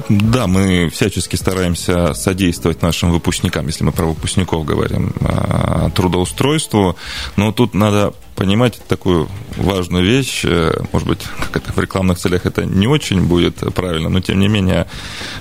Да, 0.08 0.46
мы 0.46 0.90
всячески 0.90 1.36
стараемся 1.36 2.14
содействовать 2.14 2.82
нашим 2.82 3.10
выпускникам, 3.10 3.66
если 3.66 3.84
мы 3.84 3.92
про 3.92 4.06
выпускников 4.06 4.64
говорим, 4.64 5.12
э, 5.20 5.90
трудоустройству. 5.94 6.96
Но 7.36 7.52
тут 7.52 7.74
надо 7.74 8.12
понимать 8.34 8.80
такую 8.88 9.28
важную 9.56 10.04
вещь, 10.04 10.44
э, 10.44 10.72
может 10.92 11.06
быть, 11.06 11.20
как 11.38 11.56
это 11.56 11.72
в 11.72 11.78
рекламных 11.78 12.18
целях 12.18 12.46
это 12.46 12.64
не 12.64 12.86
очень 12.86 13.22
будет 13.22 13.56
правильно, 13.74 14.08
но 14.08 14.20
тем 14.20 14.40
не 14.40 14.48
менее 14.48 14.86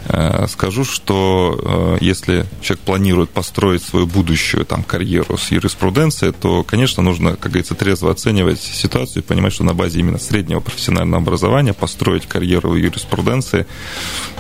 э, 0.08 0.46
скажу, 0.48 0.86
что 0.86 1.98
э, 2.00 2.04
если 2.04 2.46
человек 2.62 2.86
планирует 2.86 3.30
построить 3.32 3.84
свою 3.84 4.06
будущую 4.06 4.66
там, 4.66 4.84
карьеру 4.84 5.38
с 5.38 5.52
юриспруденцией, 5.52 6.34
то, 6.34 6.64
конечно, 6.64 7.02
нужно, 7.02 7.32
как 7.32 7.52
говорится, 7.52 7.76
трезво 7.76 8.12
оценивать 8.12 8.60
ситуацию 8.60 9.24
и 9.24 9.26
понимать, 9.26 9.54
что 9.54 9.64
на 9.64 9.74
базе 9.74 10.00
именно 10.00 10.20
среднего 10.20 10.60
профессионального 10.60 11.22
образования 11.22 11.74
построить 11.74 12.28
карьеру 12.28 12.72
в 12.72 12.76
юриспруденции 12.76 13.66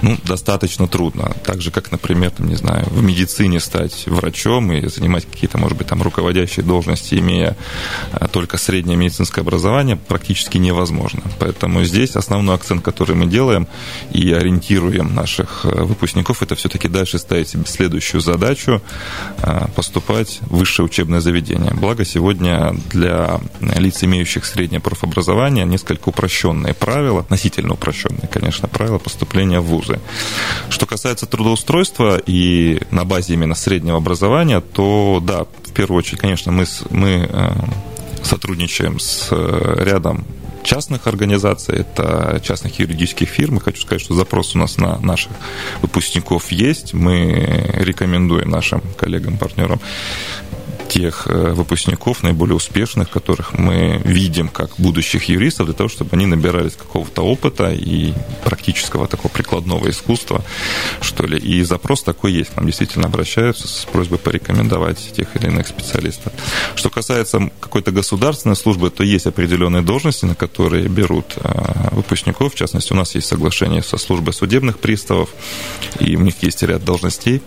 ну, 0.01 0.17
достаточно 0.24 0.88
трудно. 0.88 1.36
Так 1.43 1.62
же, 1.62 1.72
как, 1.72 1.91
например, 1.91 2.31
там, 2.31 2.48
не 2.48 2.55
знаю, 2.55 2.86
в 2.89 3.01
медицине 3.01 3.60
стать 3.60 4.05
врачом 4.05 4.72
и 4.72 4.88
занимать 4.88 5.25
какие-то, 5.25 5.57
может 5.57 5.77
быть, 5.77 5.88
там 5.88 6.01
руководящие 6.03 6.65
должности, 6.65 7.15
имея 7.15 7.57
то 8.31 8.42
только 8.43 8.57
среднее 8.57 8.97
медицинское 8.97 9.39
образование 9.39 9.95
практически 9.95 10.57
невозможно. 10.57 11.23
Поэтому 11.39 11.85
здесь 11.85 12.17
основной 12.17 12.55
акцент, 12.55 12.83
который 12.83 13.15
мы 13.15 13.25
делаем 13.25 13.69
и 14.12 14.33
ориентируем 14.33 15.15
наших 15.15 15.62
э, 15.63 15.69
выпускников, 15.69 16.43
это 16.43 16.55
все-таки 16.55 16.89
дальше 16.89 17.19
ставить 17.19 17.47
себе 17.47 17.63
следующую 17.65 18.19
задачу 18.19 18.81
э, 19.38 19.67
поступать 19.77 20.41
в 20.41 20.57
высшее 20.57 20.85
учебное 20.85 21.21
заведение. 21.21 21.73
Благо 21.73 22.03
сегодня 22.03 22.75
для 22.91 23.39
лиц, 23.62 24.03
имеющих 24.03 24.43
среднее 24.43 24.81
профобразование, 24.81 25.63
несколько 25.65 26.09
упрощенные 26.09 26.73
правила, 26.73 27.21
относительно 27.21 27.75
упрощенные, 27.75 28.27
конечно, 28.29 28.67
правила 28.67 28.97
поступления 28.97 29.62
в 29.62 29.67
вузы. 29.67 30.01
Что 30.69 30.85
касается 30.85 31.27
трудоустройства 31.27 32.17
и 32.17 32.81
на 32.91 33.05
базе 33.05 33.35
именно 33.35 33.55
среднего 33.55 34.00
образования, 34.00 34.59
то 34.59 35.21
да, 35.25 35.45
в 35.63 35.71
первую 35.71 36.00
очередь, 36.00 36.19
конечно, 36.19 36.51
мы, 36.51 36.65
мы 36.89 37.29
э, 37.31 37.51
сотрудничаем 38.23 38.99
с 38.99 39.27
э, 39.31 39.75
рядом 39.83 40.25
частных 40.63 41.07
организаций, 41.07 41.75
это 41.75 42.39
частных 42.41 42.79
юридических 42.79 43.29
фирм. 43.29 43.57
И 43.57 43.59
хочу 43.59 43.81
сказать, 43.81 44.01
что 44.01 44.15
запрос 44.15 44.55
у 44.55 44.59
нас 44.59 44.77
на 44.77 44.97
наших 44.99 45.31
выпускников 45.81 46.51
есть. 46.51 46.93
Мы 46.93 47.71
рекомендуем 47.75 48.49
нашим 48.49 48.81
коллегам, 48.97 49.37
партнерам 49.37 49.79
тех 50.93 51.25
э, 51.25 51.53
выпускников, 51.53 52.21
наиболее 52.21 52.55
успешных, 52.55 53.09
которых 53.09 53.57
мы 53.57 54.00
видим 54.03 54.47
как 54.47 54.69
будущих 54.77 55.27
юристов, 55.27 55.65
для 55.65 55.73
того, 55.73 55.89
чтобы 55.89 56.12
они 56.13 56.27
набирались 56.27 56.73
какого-то 56.73 57.23
опыта 57.23 57.71
и 57.71 58.13
практического 58.43 59.07
такого 59.07 59.31
прикладного 59.31 59.89
искусства, 59.89 60.43
что 61.01 61.25
ли. 61.25 61.39
И 61.39 61.63
запрос 61.63 62.03
такой 62.03 62.33
есть. 62.33 62.51
К 62.51 62.57
нам 62.57 62.67
действительно 62.67 63.07
обращаются 63.07 63.67
с 63.67 63.88
просьбой 63.91 64.19
порекомендовать 64.19 65.13
тех 65.13 65.35
или 65.35 65.47
иных 65.47 65.67
специалистов. 65.67 66.31
Что 66.75 66.91
касается 66.91 67.50
какой-то 67.59 67.91
государственной 67.91 68.55
службы, 68.55 68.91
то 68.91 69.03
есть 69.03 69.25
определенные 69.25 69.81
должности, 69.81 70.25
на 70.25 70.35
которые 70.35 70.88
берут 70.88 71.38
э, 71.38 71.89
выпускников. 71.91 72.53
В 72.53 72.55
частности, 72.55 72.93
у 72.93 72.95
нас 72.95 73.15
есть 73.15 73.27
соглашение 73.27 73.81
со 73.81 73.97
службой 73.97 74.33
судебных 74.33 74.77
приставов, 74.77 75.29
и 76.00 76.15
у 76.15 76.21
них 76.21 76.35
есть 76.43 76.62
ряд 76.62 76.85
должностей, 76.85 77.41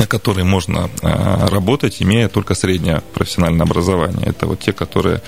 на 0.00 0.06
которые 0.06 0.44
можно 0.44 0.88
э, 1.02 1.46
работать, 1.48 2.02
имея 2.02 2.28
только 2.28 2.54
среднее 2.54 3.02
профессиональное 3.12 3.66
образование. 3.66 4.26
Это 4.26 4.46
вот 4.46 4.60
те, 4.60 4.72
которые 4.72 5.20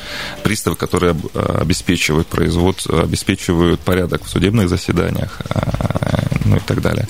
приставы, 0.42 0.76
которые 0.76 1.14
э, 1.34 1.58
обеспечивают 1.60 2.26
производство, 2.26 3.02
обеспечивают 3.02 3.80
порядок 3.80 4.24
в 4.24 4.28
судебных 4.28 4.70
заседаниях, 4.70 5.40
э, 5.50 6.01
ну 6.44 6.56
и 6.56 6.60
так 6.60 6.80
далее. 6.80 7.08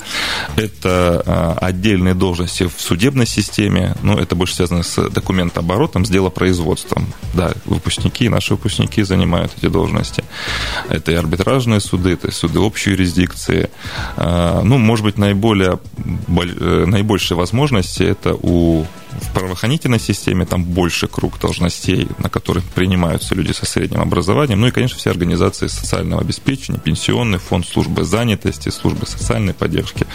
Это 0.55 1.57
отдельные 1.61 2.13
должности 2.13 2.67
в 2.67 2.81
судебной 2.81 3.25
системе, 3.25 3.95
ну, 4.01 4.17
это 4.17 4.35
больше 4.35 4.55
связано 4.55 4.83
с 4.83 5.09
документооборотом, 5.09 6.05
с 6.05 6.09
делопроизводством. 6.09 7.07
Да, 7.33 7.53
выпускники, 7.65 8.29
наши 8.29 8.53
выпускники 8.53 9.03
занимают 9.03 9.51
эти 9.57 9.67
должности. 9.67 10.23
Это 10.89 11.11
и 11.11 11.15
арбитражные 11.15 11.79
суды, 11.79 12.13
это 12.13 12.27
и 12.27 12.31
суды 12.31 12.59
общей 12.59 12.91
юрисдикции. 12.91 13.69
Ну, 14.17 14.77
может 14.77 15.05
быть, 15.05 15.17
наиболее, 15.17 15.79
э, 15.99 16.85
наибольшие 16.87 17.37
возможности 17.37 18.03
это 18.03 18.35
у 18.41 18.85
в 19.21 19.33
правоохранительной 19.33 19.99
системе 19.99 20.45
там 20.45 20.63
больше 20.63 21.07
круг 21.07 21.39
должностей, 21.39 22.07
на 22.17 22.29
которых 22.29 22.63
принимаются 22.63 23.35
люди 23.35 23.51
со 23.51 23.65
средним 23.65 24.01
образованием. 24.01 24.59
Ну 24.59 24.67
и, 24.67 24.71
конечно, 24.71 24.97
все 24.97 25.11
организации 25.11 25.67
социального 25.67 26.21
обеспечения, 26.21 26.79
пенсионный 26.79 27.39
фонд, 27.39 27.65
службы 27.67 28.03
занятости, 28.03 28.69
службы 28.69 29.05
социальной 29.05 29.53
поддержки. 29.53 30.05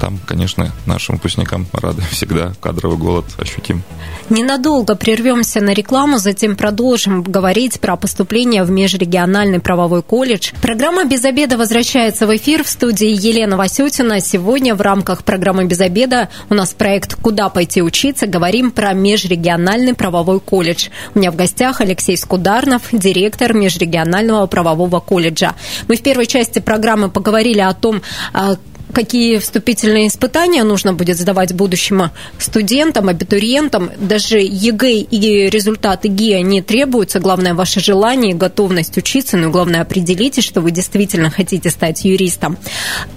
Там, 0.00 0.18
конечно, 0.26 0.72
нашим 0.86 1.16
выпускникам 1.16 1.66
рады 1.72 2.02
всегда. 2.10 2.52
Кадровый 2.60 2.98
голод 2.98 3.26
ощутим. 3.38 3.82
Ненадолго 4.30 4.94
прервемся 4.94 5.60
на 5.60 5.72
рекламу, 5.72 6.18
затем 6.18 6.56
продолжим 6.56 7.22
говорить 7.22 7.80
про 7.80 7.96
поступление 7.96 8.64
в 8.64 8.70
межрегиональный 8.70 9.60
правовой 9.60 10.02
колледж. 10.02 10.52
Программа 10.60 11.04
«Без 11.04 11.24
обеда» 11.24 11.56
возвращается 11.56 12.26
в 12.26 12.36
эфир 12.36 12.64
в 12.64 12.68
студии 12.68 13.08
Елена 13.08 13.56
Васютина. 13.56 14.20
Сегодня 14.20 14.74
в 14.74 14.80
рамках 14.80 15.24
программы 15.24 15.64
«Без 15.64 15.80
обеда» 15.80 16.28
у 16.50 16.54
нас 16.54 16.72
проект 16.72 17.14
«Куда 17.14 17.48
пойти 17.48 17.82
учиться?» 17.82 18.26
Говорим 18.48 18.70
про 18.70 18.94
межрегиональный 18.94 19.92
правовой 19.92 20.40
колледж. 20.40 20.88
У 21.14 21.18
меня 21.18 21.30
в 21.30 21.36
гостях 21.36 21.82
Алексей 21.82 22.16
Скударнов, 22.16 22.84
директор 22.92 23.52
межрегионального 23.52 24.46
правового 24.46 25.00
колледжа. 25.00 25.54
Мы 25.86 25.96
в 25.96 26.02
первой 26.02 26.24
части 26.24 26.58
программы 26.58 27.10
поговорили 27.10 27.60
о 27.60 27.74
том, 27.74 28.00
а, 28.32 28.56
какие 28.92 29.38
вступительные 29.38 30.08
испытания 30.08 30.64
нужно 30.64 30.92
будет 30.92 31.18
сдавать 31.18 31.52
будущим 31.52 32.10
студентам, 32.38 33.08
абитуриентам. 33.08 33.90
Даже 33.98 34.38
ЕГЭ 34.38 34.92
и 35.00 35.50
результаты 35.50 36.08
ГИА 36.08 36.42
не 36.42 36.62
требуются. 36.62 37.20
Главное, 37.20 37.54
ваше 37.54 37.80
желание 37.80 38.32
и 38.32 38.34
готовность 38.34 38.96
учиться. 38.96 39.36
Ну 39.36 39.48
и 39.48 39.52
главное, 39.52 39.82
определитесь, 39.82 40.44
что 40.44 40.60
вы 40.60 40.70
действительно 40.70 41.30
хотите 41.30 41.70
стать 41.70 42.04
юристом. 42.04 42.58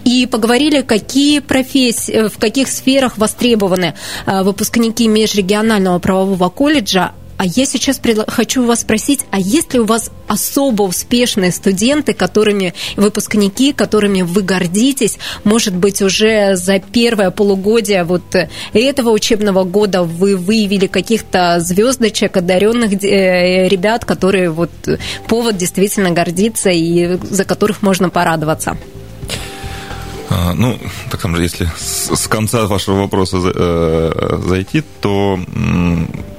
И 0.03 0.25
поговорили, 0.25 0.81
какие 0.81 1.39
профессии, 1.39 2.29
в 2.29 2.37
каких 2.37 2.67
сферах 2.67 3.17
востребованы 3.17 3.93
э, 4.25 4.43
выпускники 4.43 5.07
межрегионального 5.07 5.99
правового 5.99 6.49
колледжа, 6.49 7.11
а 7.41 7.45
я 7.45 7.65
сейчас 7.65 7.99
хочу 8.27 8.63
вас 8.67 8.81
спросить, 8.81 9.21
а 9.31 9.39
есть 9.39 9.73
ли 9.73 9.79
у 9.79 9.85
вас 9.85 10.11
особо 10.27 10.83
успешные 10.83 11.51
студенты, 11.51 12.13
которыми 12.13 12.75
выпускники, 12.97 13.73
которыми 13.73 14.21
вы 14.21 14.43
гордитесь, 14.43 15.17
может 15.43 15.75
быть, 15.75 16.03
уже 16.03 16.55
за 16.55 16.77
первое 16.77 17.31
полугодие 17.31 18.03
вот 18.03 18.35
этого 18.73 19.09
учебного 19.09 19.63
года 19.63 20.03
вы 20.03 20.37
выявили 20.37 20.85
каких-то 20.85 21.59
звездочек, 21.61 22.37
одаренных 22.37 23.03
э, 23.03 23.67
ребят, 23.67 24.05
которые 24.05 24.51
вот 24.51 24.69
повод 25.27 25.57
действительно 25.57 26.11
гордиться 26.11 26.69
и 26.69 27.17
за 27.23 27.43
которых 27.43 27.81
можно 27.81 28.11
порадоваться? 28.11 28.77
А, 30.31 30.53
ну, 30.53 30.79
так 31.09 31.21
там 31.21 31.35
же, 31.35 31.43
если 31.43 31.67
с 31.77 32.27
конца 32.27 32.65
вашего 32.65 33.01
вопроса 33.01 33.37
э, 33.43 34.39
зайти, 34.47 34.81
то, 35.01 35.37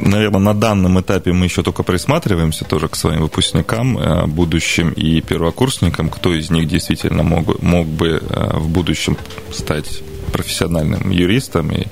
наверное, 0.01 0.41
на 0.41 0.55
данном 0.55 0.99
этапе 0.99 1.33
мы 1.33 1.45
еще 1.45 1.63
только 1.63 1.83
присматриваемся 1.83 2.65
тоже 2.65 2.89
к 2.89 2.97
своим 2.97 3.21
выпускникам, 3.21 3.99
э, 3.99 4.27
будущим 4.27 4.93
и 4.93 5.21
первокурсникам, 5.21 6.09
кто 6.09 6.35
из 6.35 6.51
них 6.51 6.69
действительно 6.69 7.23
мог, 7.23 7.61
мог 7.61 7.87
бы 7.87 8.23
э, 8.23 8.57
в 8.57 8.69
будущем 8.69 9.19
стать 9.53 10.03
профессиональным 10.33 11.11
юристом 11.11 11.71
и 11.71 11.87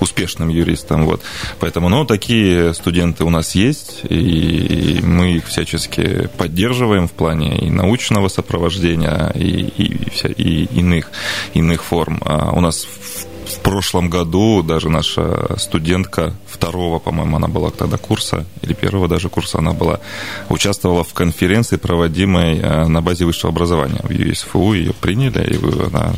успешным 0.00 0.48
юристом. 0.48 1.06
Вот. 1.06 1.22
Поэтому, 1.58 1.88
ну, 1.88 2.04
такие 2.04 2.74
студенты 2.74 3.24
у 3.24 3.30
нас 3.30 3.54
есть, 3.54 4.00
и 4.08 5.00
мы 5.02 5.36
их 5.36 5.46
всячески 5.46 6.28
поддерживаем 6.36 7.08
в 7.08 7.12
плане 7.12 7.58
и 7.58 7.70
научного 7.70 8.28
сопровождения, 8.28 9.30
и, 9.34 9.72
и, 9.76 10.10
вся, 10.10 10.28
и 10.28 10.64
иных, 10.66 11.10
иных 11.54 11.82
форм. 11.82 12.20
А 12.24 12.52
у 12.52 12.60
нас 12.60 12.84
в 12.84 13.29
прошлом 13.56 14.08
году 14.10 14.62
даже 14.62 14.88
наша 14.88 15.56
студентка 15.58 16.34
второго, 16.46 16.98
по-моему, 16.98 17.36
она 17.36 17.48
была 17.48 17.70
тогда 17.70 17.96
курса, 17.96 18.44
или 18.62 18.74
первого 18.74 19.08
даже 19.08 19.28
курса 19.28 19.58
она 19.58 19.72
была, 19.72 20.00
участвовала 20.48 21.04
в 21.04 21.14
конференции, 21.14 21.76
проводимой 21.76 22.58
э, 22.58 22.86
на 22.86 23.00
базе 23.00 23.24
высшего 23.24 23.50
образования 23.50 24.00
в 24.02 24.10
ЮСФУ, 24.10 24.74
ее 24.74 24.92
приняли, 24.92 25.42
и 25.54 25.86
она, 25.86 26.12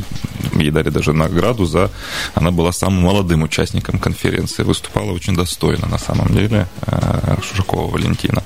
ей 0.55 0.71
дали 0.71 0.91
даже 0.91 1.13
награду 1.13 1.65
за... 1.65 1.91
Она 2.35 2.51
была 2.51 2.73
самым 2.73 3.03
молодым 3.03 3.43
участником 3.43 3.99
конференции, 3.99 4.65
выступала 4.65 5.13
очень 5.13 5.37
достойно, 5.37 5.87
на 5.87 5.99
самом 5.99 6.29
деле, 6.35 6.67
э, 6.87 7.37
Шушакова 7.43 7.91
Валентина. 7.91 8.43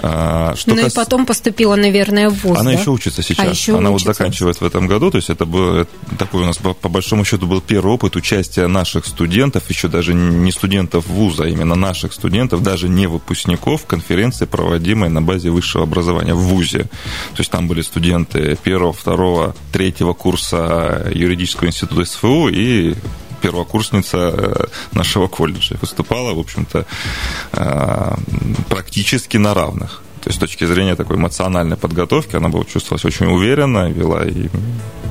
А, 0.00 0.54
что 0.56 0.74
ну 0.74 0.82
кас... 0.82 0.92
и 0.92 0.96
потом 0.96 1.26
поступила, 1.26 1.76
наверное, 1.76 2.28
в 2.30 2.42
ВУЗ, 2.42 2.58
Она 2.58 2.72
да? 2.72 2.78
еще 2.78 2.90
учится 2.90 3.22
сейчас. 3.22 3.46
А 3.46 3.50
еще 3.50 3.78
она 3.78 3.90
учится. 3.90 4.08
вот 4.08 4.16
заканчивает 4.16 4.60
в 4.60 4.64
этом 4.64 4.86
году, 4.86 5.10
то 5.10 5.16
есть 5.18 5.30
это 5.30 5.44
был 5.44 5.86
такой 6.18 6.42
у 6.42 6.46
нас, 6.46 6.56
по 6.56 6.88
большому 6.88 7.24
счету, 7.24 7.46
был 7.46 7.60
первый 7.60 7.77
опыт 7.86 8.16
участия 8.16 8.66
наших 8.66 9.06
студентов, 9.06 9.68
еще 9.68 9.88
даже 9.88 10.14
не 10.14 10.52
студентов 10.52 11.06
вуза, 11.06 11.44
именно 11.44 11.74
наших 11.74 12.12
студентов, 12.12 12.62
даже 12.62 12.88
не 12.88 13.06
выпускников, 13.06 13.86
конференции, 13.86 14.46
проводимой 14.46 15.08
на 15.08 15.22
базе 15.22 15.50
высшего 15.50 15.84
образования 15.84 16.34
в 16.34 16.38
вузе. 16.38 16.84
То 17.34 17.38
есть 17.38 17.50
там 17.50 17.68
были 17.68 17.82
студенты 17.82 18.56
первого, 18.62 18.92
второго, 18.92 19.54
третьего 19.72 20.12
курса 20.12 21.10
юридического 21.14 21.68
института 21.68 22.04
СФУ 22.04 22.48
и 22.48 22.94
первокурсница 23.40 24.18
э, 24.18 24.66
нашего 24.92 25.28
колледжа. 25.28 25.76
Выступала, 25.80 26.34
в 26.34 26.38
общем-то, 26.38 26.86
э, 27.52 28.14
практически 28.68 29.36
на 29.36 29.54
равных. 29.54 30.02
То 30.22 30.28
есть 30.28 30.36
с 30.36 30.40
точки 30.40 30.64
зрения 30.64 30.96
такой 30.96 31.16
эмоциональной 31.16 31.76
подготовки 31.76 32.36
она 32.36 32.48
была 32.48 32.64
чувствовалась 32.64 33.04
очень 33.04 33.26
уверенно, 33.26 33.90
вела 33.90 34.24
и 34.24 34.48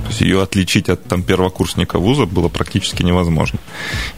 то 0.07 0.11
есть 0.11 0.21
ее 0.21 0.41
отличить 0.41 0.87
от 0.87 1.03
там, 1.03 1.21
первокурсника 1.21 1.99
вуза 1.99 2.25
было 2.25 2.47
практически 2.47 3.03
невозможно. 3.03 3.59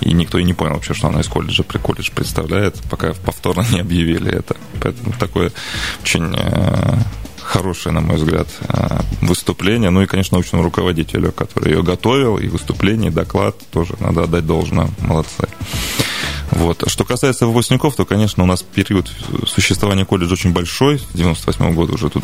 И 0.02 0.14
никто 0.14 0.38
и 0.38 0.44
не 0.44 0.54
понял 0.54 0.76
вообще, 0.76 0.94
что 0.94 1.08
она 1.08 1.22
из 1.22 1.28
колледжа 1.28 1.64
при 1.64 1.80
колледж 1.80 2.12
представляет, 2.14 2.76
пока 2.92 3.14
повторно 3.26 3.66
не 3.72 3.80
объявили 3.80 4.32
это. 4.32 4.56
Поэтому 4.80 5.14
такое 5.20 5.52
очень 6.04 6.36
э, 6.38 6.96
хорошее, 7.42 7.96
на 7.96 8.02
мой 8.02 8.18
взгляд, 8.18 8.48
э, 8.68 9.00
выступление. 9.22 9.90
Ну 9.90 10.04
и, 10.04 10.06
конечно, 10.06 10.36
научному 10.36 10.64
руководителю, 10.64 11.32
который 11.32 11.74
ее 11.74 11.82
готовил, 11.82 12.38
и 12.38 12.48
выступление, 12.48 13.10
и 13.10 13.14
доклад 13.14 13.56
тоже 13.72 13.96
надо 14.00 14.24
отдать 14.26 14.46
должное. 14.46 14.90
Молодцы. 15.00 15.48
Вот. 16.52 16.84
Что 16.88 17.04
касается 17.06 17.46
выпускников, 17.46 17.96
то, 17.96 18.06
конечно, 18.06 18.44
у 18.44 18.46
нас 18.46 18.64
период 18.64 19.12
существования 19.48 20.06
колледжа 20.06 20.34
очень 20.34 20.52
большой. 20.52 21.00
С 21.00 21.06
98 21.14 21.74
года 21.74 21.94
уже 21.94 22.10
тут 22.10 22.24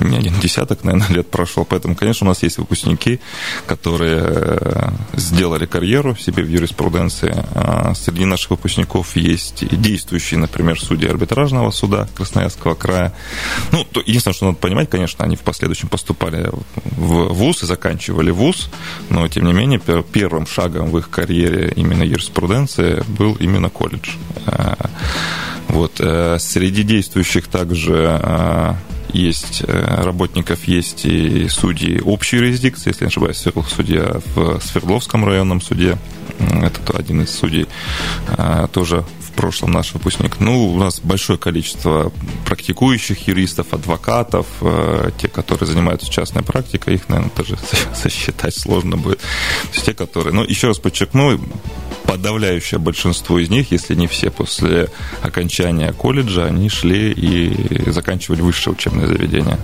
не 0.00 0.16
один 0.16 0.38
десяток, 0.40 0.84
наверное, 0.84 1.08
лет 1.16 1.30
прошел. 1.30 1.64
Поэтому, 1.64 1.94
конечно, 1.94 2.26
у 2.26 2.28
нас 2.28 2.42
есть 2.42 2.58
выпускники, 2.58 3.20
которые 3.66 4.20
э, 4.22 4.88
сделали 5.14 5.66
карьеру 5.66 6.16
себе 6.16 6.42
в 6.42 6.48
юриспруденции. 6.48 7.34
А 7.54 7.94
среди 7.94 8.24
наших 8.24 8.50
выпускников 8.50 9.16
есть 9.16 9.64
действующие, 9.70 10.38
например, 10.38 10.80
судьи 10.80 11.08
арбитражного 11.08 11.70
суда 11.70 12.08
Красноярского 12.14 12.74
края. 12.74 13.12
Ну, 13.72 13.84
то, 13.84 14.00
единственное, 14.00 14.34
что 14.34 14.46
надо 14.46 14.58
понимать, 14.58 14.90
конечно, 14.90 15.24
они 15.24 15.36
в 15.36 15.40
последующем 15.40 15.88
поступали 15.88 16.50
в 16.84 17.32
ВУЗ 17.32 17.64
и 17.64 17.66
заканчивали 17.66 18.30
ВУЗ, 18.30 18.70
но, 19.08 19.28
тем 19.28 19.46
не 19.46 19.52
менее, 19.52 19.80
первым 20.12 20.46
шагом 20.46 20.90
в 20.90 20.98
их 20.98 21.10
карьере 21.10 21.72
именно 21.76 22.02
юриспруденции 22.02 23.02
был 23.08 23.34
именно 23.34 23.70
колледж. 23.70 24.10
Э, 24.46 24.74
вот. 25.68 26.00
Э, 26.00 26.38
среди 26.40 26.82
действующих 26.82 27.46
также 27.46 28.76
есть 29.12 29.62
э, 29.66 30.02
работников, 30.02 30.64
есть 30.64 31.04
и 31.04 31.48
судьи 31.48 32.00
общей 32.00 32.36
юрисдикции, 32.36 32.90
если 32.90 33.04
не 33.04 33.08
ошибаюсь, 33.08 33.44
судья 33.68 34.20
в 34.34 34.60
Свердловском 34.60 35.24
районном 35.24 35.60
суде, 35.60 35.98
это 36.38 36.96
один 36.96 37.22
из 37.22 37.30
судей, 37.30 37.66
а, 38.28 38.66
тоже 38.68 39.04
в 39.20 39.32
прошлом 39.32 39.72
наш 39.72 39.92
выпускник. 39.92 40.40
Ну, 40.40 40.68
у 40.68 40.78
нас 40.78 41.00
большое 41.00 41.38
количество 41.38 42.12
практикующих 42.46 43.28
юристов, 43.28 43.72
адвокатов, 43.72 44.46
э, 44.60 45.10
те, 45.18 45.28
которые 45.28 45.66
занимаются 45.66 46.10
частной 46.10 46.42
практикой, 46.42 46.94
их, 46.94 47.08
наверное, 47.08 47.30
тоже 47.30 47.58
сосчитать 47.94 48.56
сложно 48.56 48.96
будет. 48.96 49.18
То 49.18 49.74
есть 49.74 49.86
те, 49.86 49.94
которые... 49.94 50.34
Ну, 50.34 50.42
еще 50.42 50.68
раз 50.68 50.78
подчеркну, 50.78 51.38
подавляющее 52.04 52.80
большинство 52.80 53.38
из 53.38 53.50
них, 53.50 53.70
если 53.70 53.94
не 53.94 54.08
все, 54.08 54.30
после 54.30 54.88
окончания 55.22 55.92
колледжа, 55.92 56.46
они 56.46 56.68
шли 56.68 57.12
и 57.12 57.90
заканчивали 57.90 58.40
высшее 58.40 58.74
учебное 58.74 58.99
заведение. 59.06 59.56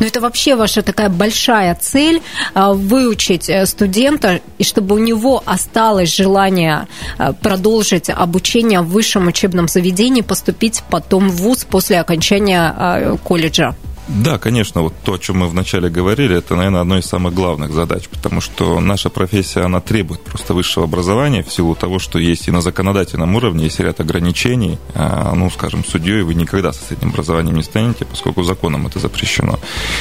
Но 0.00 0.06
это 0.06 0.20
вообще 0.20 0.54
ваша 0.54 0.82
такая 0.82 1.08
большая 1.08 1.74
цель 1.74 2.22
а, 2.54 2.72
выучить 2.72 3.48
э, 3.48 3.66
студента, 3.66 4.40
и 4.58 4.64
чтобы 4.64 4.94
у 4.94 4.98
него 4.98 5.42
осталось 5.44 6.14
желание 6.14 6.86
э, 7.18 7.32
продолжить 7.32 8.10
обучение 8.10 8.80
в 8.80 8.88
высшем 8.88 9.26
учебном 9.26 9.68
заведении, 9.68 10.22
поступить 10.22 10.82
потом 10.90 11.28
в 11.28 11.36
ВУЗ 11.36 11.64
после 11.64 12.00
окончания 12.00 12.72
а, 12.76 13.16
колледжа. 13.16 13.74
Да, 14.08 14.38
конечно, 14.38 14.80
вот 14.80 14.94
то, 15.04 15.14
о 15.14 15.18
чем 15.18 15.38
мы 15.38 15.48
вначале 15.48 15.90
говорили, 15.90 16.34
это, 16.36 16.56
наверное, 16.56 16.80
одно 16.80 16.96
из 16.96 17.04
самых 17.04 17.34
главных 17.34 17.72
задач, 17.74 18.08
потому 18.08 18.40
что 18.40 18.80
наша 18.80 19.10
профессия, 19.10 19.60
она 19.60 19.80
требует 19.80 20.22
просто 20.22 20.54
высшего 20.54 20.86
образования 20.86 21.42
в 21.42 21.52
силу 21.52 21.74
того, 21.74 21.98
что 21.98 22.18
есть 22.18 22.48
и 22.48 22.50
на 22.50 22.62
законодательном 22.62 23.36
уровне 23.36 23.64
есть 23.64 23.80
ряд 23.80 24.00
ограничений. 24.00 24.78
А, 24.94 25.34
ну, 25.34 25.50
скажем, 25.50 25.84
судьей 25.84 26.22
вы 26.22 26.32
никогда 26.32 26.72
со 26.72 26.82
средним 26.84 27.10
образованием 27.10 27.56
не 27.56 27.62
станете, 27.62 28.06
поскольку 28.06 28.42
законом 28.42 28.86
это 28.86 28.98
запрещено. 28.98 29.58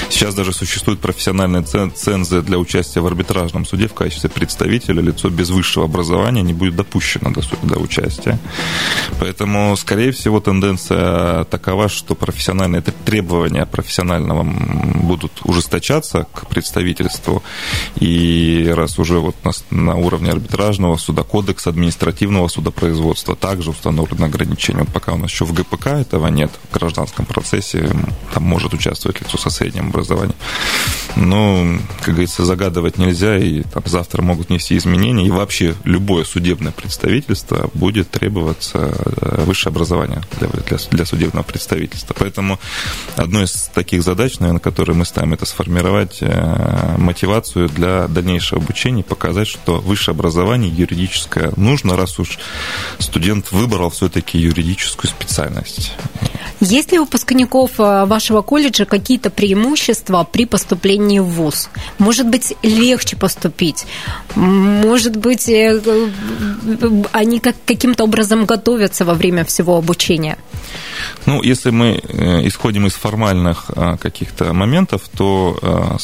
Сейчас 0.10 0.34
даже 0.34 0.54
существуют 0.54 1.02
профессиональные 1.02 1.64
цензы 1.64 2.42
для 2.42 2.58
участия 2.60 3.02
в 3.02 3.08
арбитражном 3.08 3.66
суде 3.66 3.90
в 3.90 3.94
качестве 3.94 4.30
представителя. 4.30 5.02
Лицо 5.02 5.30
без 5.30 5.50
высшего 5.50 5.84
образования 5.84 6.44
не 6.44 6.54
будет 6.54 6.78
допущено 6.78 7.32
до, 7.32 7.42
до 7.64 7.78
участия. 7.78 8.40
Поэтому, 9.20 9.76
скорее 9.76 10.14
всего, 10.14 10.40
тенденция 10.40 11.44
такова, 11.44 11.90
что 11.90 12.16
профессиональные 12.16 12.82
требования 12.82 13.66
профессиональные 13.66 13.97
профессионального 13.98 14.44
будут 14.44 15.32
ужесточаться 15.44 16.28
к 16.34 16.48
представительству. 16.48 17.42
И 18.00 18.72
раз 18.76 19.00
уже 19.00 19.20
вот 19.20 19.36
на, 19.44 19.52
на 19.72 19.96
уровне 19.96 20.32
арбитражного 20.32 20.98
суда, 20.98 21.24
кодекс 21.24 21.68
административного 21.68 22.48
судопроизводства 22.48 23.36
также 23.36 23.72
установлено 23.72 24.26
ограничение. 24.26 24.84
Вот 24.84 24.94
пока 24.94 25.14
у 25.14 25.18
нас 25.18 25.32
еще 25.32 25.46
в 25.46 25.54
ГПК 25.54 25.88
этого 25.88 26.28
нет, 26.28 26.52
в 26.70 26.74
гражданском 26.74 27.26
процессе 27.26 27.90
там 28.34 28.44
может 28.44 28.74
участвовать 28.74 29.22
лицо 29.22 29.38
со 29.38 29.50
средним 29.50 29.90
образованием. 29.90 30.36
Но, 31.20 31.80
как 32.00 32.16
говорится, 32.16 32.46
загадывать 32.46 32.98
нельзя, 32.98 33.38
и 33.38 33.64
там 33.64 33.84
завтра 33.86 34.22
могут 34.22 34.50
нести 34.50 34.78
изменения, 34.78 35.28
и 35.28 35.32
вообще 35.32 35.76
любое 35.84 36.24
судебное 36.24 36.72
представительство 36.72 37.70
будет 37.74 38.10
требоваться 38.10 38.78
э, 38.78 39.44
высшее 39.44 39.72
образование 39.72 40.22
для, 40.40 40.48
для, 40.48 40.78
для 40.92 41.06
судебного 41.06 41.44
представительства. 41.44 42.16
Поэтому 42.18 42.60
одно 43.16 43.44
из 43.44 43.70
таких 43.74 43.98
таких 43.98 44.04
задач, 44.04 44.40
наверное, 44.40 44.60
которые 44.60 44.96
мы 44.96 45.06
ставим, 45.06 45.34
это 45.34 45.46
сформировать 45.46 46.18
э, 46.22 46.96
мотивацию 46.98 47.70
для 47.70 48.08
дальнейшего 48.08 48.62
обучения, 48.62 49.04
показать, 49.04 49.48
что 49.48 49.80
высшее 49.80 50.14
образование 50.14 50.70
юридическое 50.70 51.52
нужно, 51.56 51.96
раз 51.96 52.20
уж 52.20 52.38
студент 53.00 53.52
выбрал 53.52 53.90
все-таки 53.90 54.38
юридическую 54.38 55.10
специальность. 55.10 55.94
Есть 56.60 56.92
ли 56.92 57.00
у 57.00 57.06
выпускников 57.06 57.80
э, 57.80 58.06
вашего 58.06 58.42
колледжа 58.42 58.86
какие-то 58.86 59.30
преимущества 59.30 60.28
при 60.30 60.46
поступлении 60.46 61.07
в 61.20 61.26
ВУЗ? 61.26 61.70
Может 61.98 62.28
быть, 62.28 62.54
легче 62.64 63.16
поступить? 63.16 63.86
Может 64.36 65.16
быть, 65.16 65.50
э, 65.50 65.82
они 67.12 67.40
как, 67.40 67.56
каким-то 67.66 68.04
образом 68.04 68.46
готовятся 68.46 69.06
во 69.06 69.14
время 69.14 69.44
всего 69.46 69.78
обучения? 69.78 70.38
Ну, 71.26 71.44
если 71.44 71.72
мы 71.72 72.02
исходим 72.48 72.88
из 72.88 72.94
формальных 72.94 73.66
а, 73.76 73.98
каких-то 73.98 74.54
моментов, 74.54 75.04
то 75.16 75.58
а, 75.62 75.98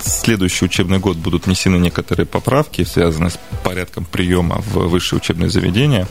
следующий 0.00 0.64
учебный 0.64 0.98
год 0.98 1.16
будут 1.16 1.46
внесены 1.46 1.76
некоторые 1.76 2.26
поправки, 2.26 2.84
связанные 2.84 3.30
с 3.30 3.38
порядком 3.64 4.04
приема 4.04 4.60
в 4.60 4.88
высшее 4.88 5.20
учебное 5.20 5.48
заведение. 5.48 6.06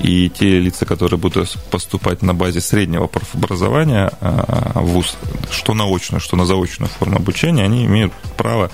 И 0.00 0.28
те 0.30 0.60
лица, 0.60 0.86
которые 0.86 1.18
будут 1.18 1.56
поступать 1.70 2.22
на 2.22 2.34
базе 2.34 2.60
среднего 2.60 3.06
профобразования 3.06 4.12
а, 4.20 4.72
в 4.80 4.86
ВУЗ, 4.86 5.16
что 5.50 5.74
на 5.74 5.84
очную, 5.84 6.20
что 6.20 6.36
на 6.36 6.44
заочную 6.44 6.90
форму 6.90 7.16
обучения, 7.16 7.64
они 7.64 7.84
имеют 7.86 8.12
право 8.36 8.70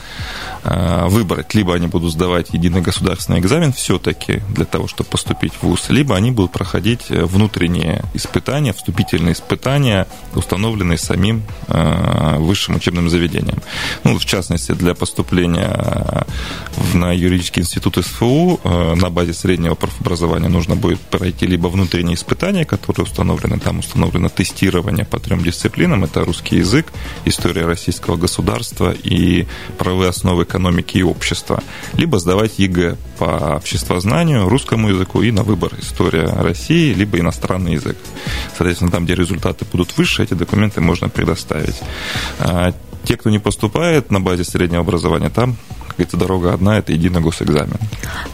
выбрать. 0.65 1.55
Либо 1.55 1.75
они 1.75 1.87
будут 1.87 2.13
сдавать 2.13 2.53
единый 2.53 2.81
государственный 2.81 3.39
экзамен 3.39 3.73
все-таки 3.73 4.43
для 4.49 4.65
того, 4.65 4.89
чтобы 4.89 5.09
поступить 5.11 5.53
в 5.55 5.63
ВУЗ, 5.63 5.91
либо 5.91 6.17
они 6.17 6.33
будут 6.33 6.51
проходить 6.51 7.09
внутренние 7.09 8.03
испытания, 8.15 8.73
вступительные 8.73 9.35
испытания, 9.35 10.09
установленные 10.35 10.99
самим 10.99 11.45
Э, 11.69 12.37
высшим 12.39 12.77
учебным 12.77 13.11
заведениям. 13.11 13.59
Ну, 14.05 14.19
в 14.19 14.25
частности, 14.25 14.56
для 14.57 14.95
поступления 14.95 16.27
на 16.95 17.13
юридический 17.13 17.63
институт 17.63 17.97
СФУ 18.05 18.61
э, 18.63 18.95
на 18.95 19.11
базе 19.11 19.33
среднего 19.33 19.75
профобразования 19.75 20.49
нужно 20.49 20.77
будет 20.77 21.01
пройти 21.01 21.47
либо 21.47 21.69
внутренние 21.69 22.15
испытания, 22.15 22.65
которые 22.65 23.05
установлены, 23.05 23.59
там 23.59 23.79
установлено 23.79 24.29
тестирование 24.29 25.05
по 25.05 25.19
трем 25.19 25.43
дисциплинам, 25.43 26.05
это 26.05 26.25
русский 26.25 26.57
язык, 26.57 26.87
история 27.25 27.67
российского 27.67 28.17
государства 28.17 28.93
и 28.93 29.47
правовые 29.79 30.11
основы 30.11 30.45
экономики 30.45 30.99
и 30.99 31.03
общества, 31.03 31.63
либо 31.95 32.19
сдавать 32.19 32.59
ЕГЭ 32.59 32.97
по 33.19 33.57
обществознанию, 33.57 34.49
русскому 34.49 34.89
языку 34.89 35.23
и 35.23 35.31
на 35.31 35.43
выбор 35.43 35.73
история 35.81 36.27
России, 36.27 36.93
либо 36.93 37.19
иностранный 37.19 37.75
язык. 37.75 37.97
Соответственно, 38.57 38.91
там, 38.91 39.05
где 39.05 39.15
результаты 39.15 39.65
будут 39.71 39.97
выше, 39.97 40.23
эти 40.23 40.35
документы 40.35 40.81
можно 40.81 41.09
предоставить. 41.09 41.77
Те, 43.07 43.17
кто 43.17 43.31
не 43.31 43.39
поступает 43.39 44.11
на 44.11 44.21
базе 44.21 44.43
среднего 44.43 44.83
образования, 44.83 45.31
там 45.31 45.57
говорится, 45.97 46.17
дорога 46.17 46.53
одна– 46.53 46.79
это 46.79 46.93
единый 46.93 47.21
госэкзамен. 47.21 47.79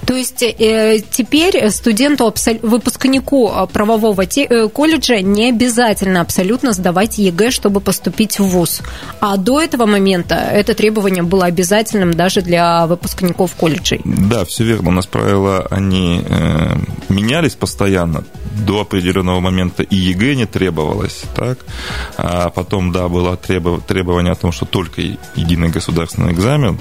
То 0.06 0.14
есть 0.16 0.42
э, 0.42 1.00
теперь 1.10 1.70
студенту, 1.70 2.32
выпускнику 2.62 3.50
э, 3.50 3.66
правового 3.66 4.22
э, 4.22 4.68
колледжа 4.68 5.20
не 5.20 5.50
обязательно 5.50 6.20
абсолютно 6.20 6.72
сдавать 6.72 7.18
ЕГЭ, 7.18 7.50
чтобы 7.50 7.80
поступить 7.80 8.38
в 8.38 8.44
ВУЗ. 8.44 8.82
А 9.20 9.36
до 9.36 9.60
этого 9.60 9.86
момента 9.86 10.34
это 10.34 10.74
требование 10.74 11.22
было 11.22 11.46
обязательным 11.46 12.14
даже 12.14 12.42
для 12.42 12.86
выпускников 12.86 13.54
колледжей. 13.54 14.00
Да, 14.04 14.44
все 14.44 14.64
верно. 14.64 14.88
У 14.88 14.92
нас 14.92 15.06
правила, 15.06 15.66
они 15.70 16.22
э, 16.28 16.76
менялись 17.08 17.54
постоянно. 17.54 18.24
До 18.66 18.80
определенного 18.80 19.40
момента 19.40 19.82
и 19.82 19.96
ЕГЭ 19.96 20.34
не 20.34 20.46
требовалось, 20.46 21.22
так? 21.34 21.58
А 22.16 22.50
потом, 22.50 22.92
да, 22.92 23.08
было 23.08 23.36
требование 23.36 24.32
о 24.32 24.36
том, 24.36 24.52
что 24.52 24.66
только 24.66 25.02
единый 25.36 25.68
государственный 25.68 26.32
экзамен, 26.32 26.78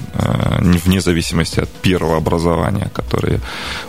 вне 0.78 1.02
зависимости 1.02 1.60
от 1.60 1.70
первого 1.70 2.18
образования, 2.18 2.90
которое 2.94 3.40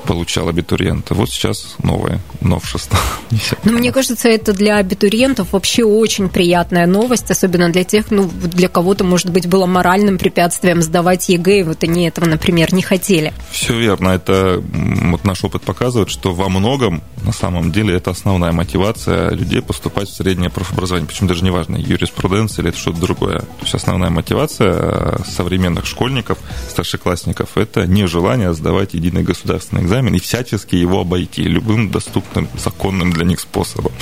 получал 0.07 0.49
абитуриент. 0.49 1.11
Вот 1.11 1.31
сейчас 1.31 1.77
новое 1.83 2.21
новшество. 2.41 2.99
Ну, 3.65 3.73
мне 3.73 3.93
кажется, 3.93 4.29
это 4.29 4.53
для 4.53 4.79
абитуриентов 4.79 5.53
вообще 5.53 5.85
очень 5.85 6.29
приятная 6.29 6.87
новость, 6.87 7.31
особенно 7.31 7.71
для 7.71 7.85
тех, 7.85 8.11
ну, 8.11 8.29
для 8.29 8.69
кого-то, 8.69 9.05
может 9.05 9.31
быть, 9.31 9.47
было 9.47 9.67
моральным 9.67 10.19
препятствием 10.19 10.83
сдавать 10.83 11.29
ЕГЭ, 11.29 11.61
и 11.61 11.63
вот 11.63 11.83
они 11.85 12.07
этого, 12.07 12.27
например, 12.27 12.75
не 12.75 12.83
хотели. 12.83 13.33
Все 13.51 13.79
верно. 13.79 14.11
Это 14.11 14.63
вот 14.63 15.25
наш 15.25 15.45
опыт 15.45 15.63
показывает, 15.63 16.11
что 16.11 16.35
во 16.35 16.49
многом, 16.49 17.03
на 17.23 17.33
самом 17.33 17.73
деле, 17.73 17.95
это 17.97 18.11
основная 18.11 18.53
мотивация 18.53 19.31
людей 19.31 19.63
поступать 19.63 20.09
в 20.09 20.15
среднее 20.15 20.51
профобразование. 20.51 21.09
Причем 21.09 21.27
даже 21.27 21.45
неважно, 21.45 21.77
юриспруденция 21.77 22.63
или 22.63 22.71
это 22.71 22.79
что-то 22.79 23.01
другое. 23.01 23.41
То 23.41 23.63
есть 23.63 23.75
основная 23.75 24.11
мотивация 24.11 25.19
современных 25.25 25.87
школьников 25.87 26.39
старшеклассников, 26.73 27.57
это 27.57 27.87
нежелание 27.87 28.53
сдавать 28.55 28.95
единый 28.95 29.23
государственный 29.23 29.83
экзамен 29.83 30.15
и 30.15 30.19
всячески 30.19 30.75
его 30.75 31.01
обойти 31.01 31.43
любым 31.43 31.91
доступным, 31.91 32.49
законным 32.59 33.13
для 33.13 33.25
них 33.25 33.41
способом. 33.41 33.93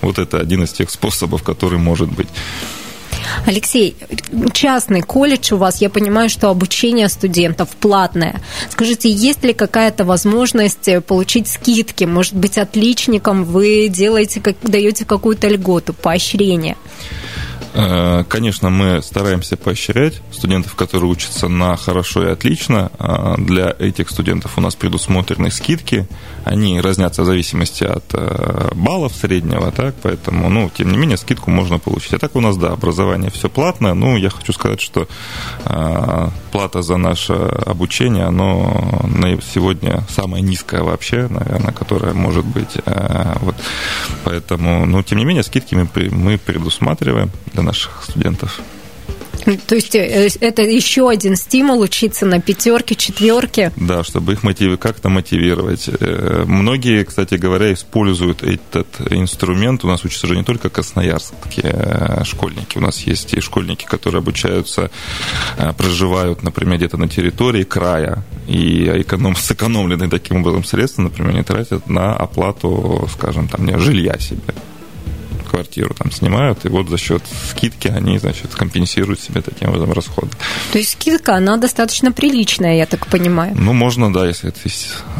Вот 0.00 0.18
это 0.18 0.38
один 0.38 0.62
из 0.62 0.72
тех 0.72 0.90
способов, 0.90 1.42
который 1.42 1.78
может 1.78 2.10
быть. 2.12 2.28
Алексей, 3.46 3.96
частный 4.52 5.02
колледж 5.02 5.54
у 5.54 5.56
вас, 5.56 5.80
я 5.80 5.90
понимаю, 5.90 6.28
что 6.28 6.48
обучение 6.48 7.08
студентов 7.08 7.70
платное. 7.80 8.40
Скажите, 8.70 9.10
есть 9.10 9.44
ли 9.44 9.52
какая-то 9.52 10.04
возможность 10.04 10.88
получить 11.06 11.48
скидки? 11.48 12.04
Может 12.04 12.34
быть, 12.34 12.58
отличникам 12.58 13.44
вы 13.44 13.88
делаете, 13.88 14.42
даете 14.62 15.04
какую-то 15.04 15.48
льготу, 15.48 15.94
поощрение? 15.94 16.76
Э, 17.78 18.24
конечно, 18.28 18.70
мы 18.70 19.00
стараемся 19.02 19.56
поощрять 19.56 20.20
студентов, 20.32 20.74
которые 20.74 21.08
учатся 21.08 21.46
на 21.46 21.76
хорошо 21.76 22.26
и 22.26 22.32
отлично. 22.32 22.90
Э, 22.98 23.36
для 23.38 23.72
этих 23.78 24.10
студентов 24.10 24.58
у 24.58 24.60
нас 24.60 24.74
предусмотрены 24.74 25.52
скидки. 25.52 26.08
Они 26.44 26.80
разнятся 26.80 27.22
в 27.22 27.26
зависимости 27.26 27.84
от 27.84 28.04
э, 28.14 28.70
баллов 28.74 29.12
среднего, 29.14 29.70
так, 29.70 29.94
поэтому, 30.02 30.50
ну, 30.50 30.68
тем 30.76 30.90
не 30.90 30.98
менее, 30.98 31.16
скидку 31.16 31.52
можно 31.52 31.78
получить. 31.78 32.14
А 32.14 32.18
так 32.18 32.34
у 32.34 32.40
нас, 32.40 32.56
да, 32.56 32.72
образование 32.72 33.30
все 33.30 33.48
платное. 33.48 33.94
Ну, 33.94 34.16
я 34.16 34.30
хочу 34.30 34.52
сказать, 34.52 34.80
что 34.80 35.06
плата 36.50 36.82
за 36.82 36.96
наше 36.96 37.32
обучение, 37.32 38.24
оно 38.24 39.02
на 39.04 39.40
сегодня 39.40 40.04
самая 40.08 40.40
низкая 40.40 40.82
вообще, 40.82 41.28
наверное, 41.28 41.72
которая 41.72 42.14
может 42.14 42.44
быть. 42.44 42.76
Вот. 43.40 43.54
Поэтому, 44.24 44.86
ну, 44.86 45.02
тем 45.02 45.18
не 45.18 45.24
менее, 45.24 45.42
скидки 45.42 45.74
мы, 45.74 46.38
предусматриваем 46.38 47.30
для 47.52 47.67
наших 47.68 48.02
студентов. 48.02 48.60
То 49.66 49.74
есть 49.74 49.94
э, 49.94 50.28
это 50.40 50.62
еще 50.62 51.08
один 51.08 51.36
стимул 51.36 51.80
учиться 51.80 52.26
на 52.26 52.40
пятерке, 52.40 52.94
четверке. 52.94 53.72
Да, 53.76 54.04
чтобы 54.04 54.32
их 54.32 54.42
мотиви... 54.42 54.76
как-то 54.76 55.08
мотивировать. 55.08 55.88
Э, 55.88 56.44
многие, 56.46 57.04
кстати 57.04 57.34
говоря, 57.34 57.72
используют 57.72 58.42
этот 58.42 58.88
инструмент. 59.10 59.84
У 59.84 59.88
нас 59.88 60.04
учатся 60.04 60.26
же 60.26 60.36
не 60.36 60.44
только 60.44 60.68
красноярские 60.68 61.72
э, 61.72 62.24
школьники. 62.24 62.78
У 62.78 62.80
нас 62.80 63.00
есть 63.00 63.34
и 63.34 63.40
школьники, 63.40 63.84
которые 63.84 64.18
обучаются, 64.18 64.90
проживают, 65.76 66.42
например, 66.42 66.76
где-то 66.76 66.96
на 66.96 67.08
территории 67.08 67.64
края. 67.64 68.24
И 68.46 68.84
эконом... 68.84 69.34
сэкономленные 69.48 70.10
таким 70.10 70.38
образом 70.38 70.64
средства, 70.64 71.02
например, 71.02 71.32
не 71.32 71.42
тратят 71.42 71.88
на 71.88 72.14
оплату, 72.14 73.08
скажем, 73.12 73.48
там, 73.48 73.64
не, 73.64 73.78
жилья 73.78 74.18
себе 74.18 74.54
квартиру 75.48 75.94
там 75.94 76.12
снимают, 76.12 76.64
и 76.64 76.68
вот 76.68 76.88
за 76.88 76.98
счет 76.98 77.22
скидки 77.50 77.88
они, 77.88 78.18
значит, 78.18 78.54
компенсируют 78.54 79.20
себе 79.20 79.42
таким 79.42 79.70
образом 79.70 79.92
расходы. 79.92 80.30
То 80.72 80.78
есть 80.78 80.92
скидка, 80.92 81.34
она 81.34 81.56
достаточно 81.56 82.12
приличная, 82.12 82.76
я 82.76 82.86
так 82.86 83.06
понимаю. 83.06 83.54
Ну, 83.58 83.72
можно, 83.72 84.12
да, 84.12 84.26
если 84.26 84.50
ты 84.50 84.70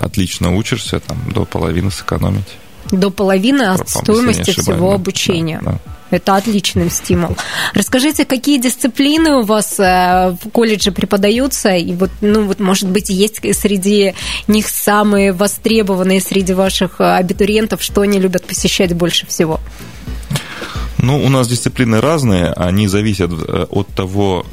отлично 0.01 0.55
учишься, 0.57 1.01
там, 1.01 1.19
до 1.33 1.45
половины 1.45 1.91
сэкономить. 1.91 2.57
До 2.91 3.11
половины 3.11 3.63
от 3.63 3.89
стоимости 3.89 4.51
всего 4.53 4.93
обучения. 4.93 5.61
Да, 5.63 5.73
да. 5.73 5.79
Это 6.11 6.37
отличный 6.37 6.91
стимул. 6.91 7.37
Расскажите, 7.75 8.25
какие 8.25 8.59
дисциплины 8.59 9.37
у 9.37 9.43
вас 9.43 9.79
э, 9.79 10.37
в 10.43 10.51
колледже 10.51 10.91
преподаются? 10.91 11.77
И 11.77 11.93
вот, 11.93 12.11
ну, 12.23 12.47
вот, 12.47 12.61
может 12.61 12.89
быть, 12.89 13.11
есть 13.11 13.41
среди 13.55 14.15
них 14.47 14.69
самые 14.69 15.33
востребованные 15.33 16.21
среди 16.21 16.55
ваших 16.55 17.01
э, 17.01 17.05
абитуриентов, 17.05 17.83
что 17.83 18.01
они 18.01 18.19
любят 18.19 18.47
посещать 18.47 18.95
больше 18.95 19.27
всего? 19.27 19.61
Ну, 21.01 21.25
у 21.25 21.29
нас 21.29 21.49
дисциплины 21.49 22.01
разные, 22.01 22.53
они 22.53 22.89
зависят 22.89 23.31
э, 23.33 23.67
от 23.71 23.87
того, 23.89 24.45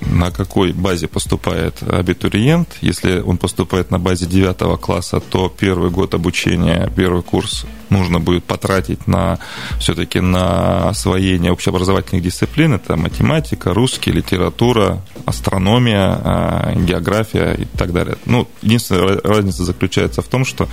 на 0.00 0.30
какой 0.30 0.72
базе 0.72 1.08
поступает 1.08 1.82
абитуриент. 1.82 2.76
Если 2.80 3.20
он 3.20 3.38
поступает 3.38 3.90
на 3.90 3.98
базе 3.98 4.26
9 4.26 4.80
класса, 4.80 5.20
то 5.20 5.48
первый 5.48 5.90
год 5.90 6.14
обучения, 6.14 6.90
первый 6.94 7.22
курс 7.22 7.64
нужно 7.90 8.20
будет 8.20 8.44
потратить 8.44 9.06
на 9.06 9.38
все-таки 9.78 10.20
на 10.20 10.88
освоение 10.88 11.52
общеобразовательных 11.52 12.22
дисциплин. 12.22 12.74
Это 12.74 12.96
математика, 12.96 13.74
русский, 13.74 14.12
литература, 14.12 15.02
астрономия, 15.26 16.20
а, 16.24 16.72
география 16.74 17.54
и 17.54 17.64
так 17.64 17.92
далее. 17.92 18.16
Ну, 18.26 18.48
единственная 18.62 19.20
разница 19.22 19.64
заключается 19.64 20.22
в 20.22 20.28
том, 20.28 20.44
что 20.44 20.68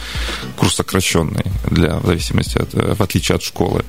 курс 0.57 0.75
сокращенный 0.75 1.45
для, 1.69 1.97
в 1.97 2.05
зависимости 2.05 2.57
от, 2.57 2.73
в 2.73 3.01
отличие 3.01 3.35
от 3.35 3.43
школы. 3.43 3.83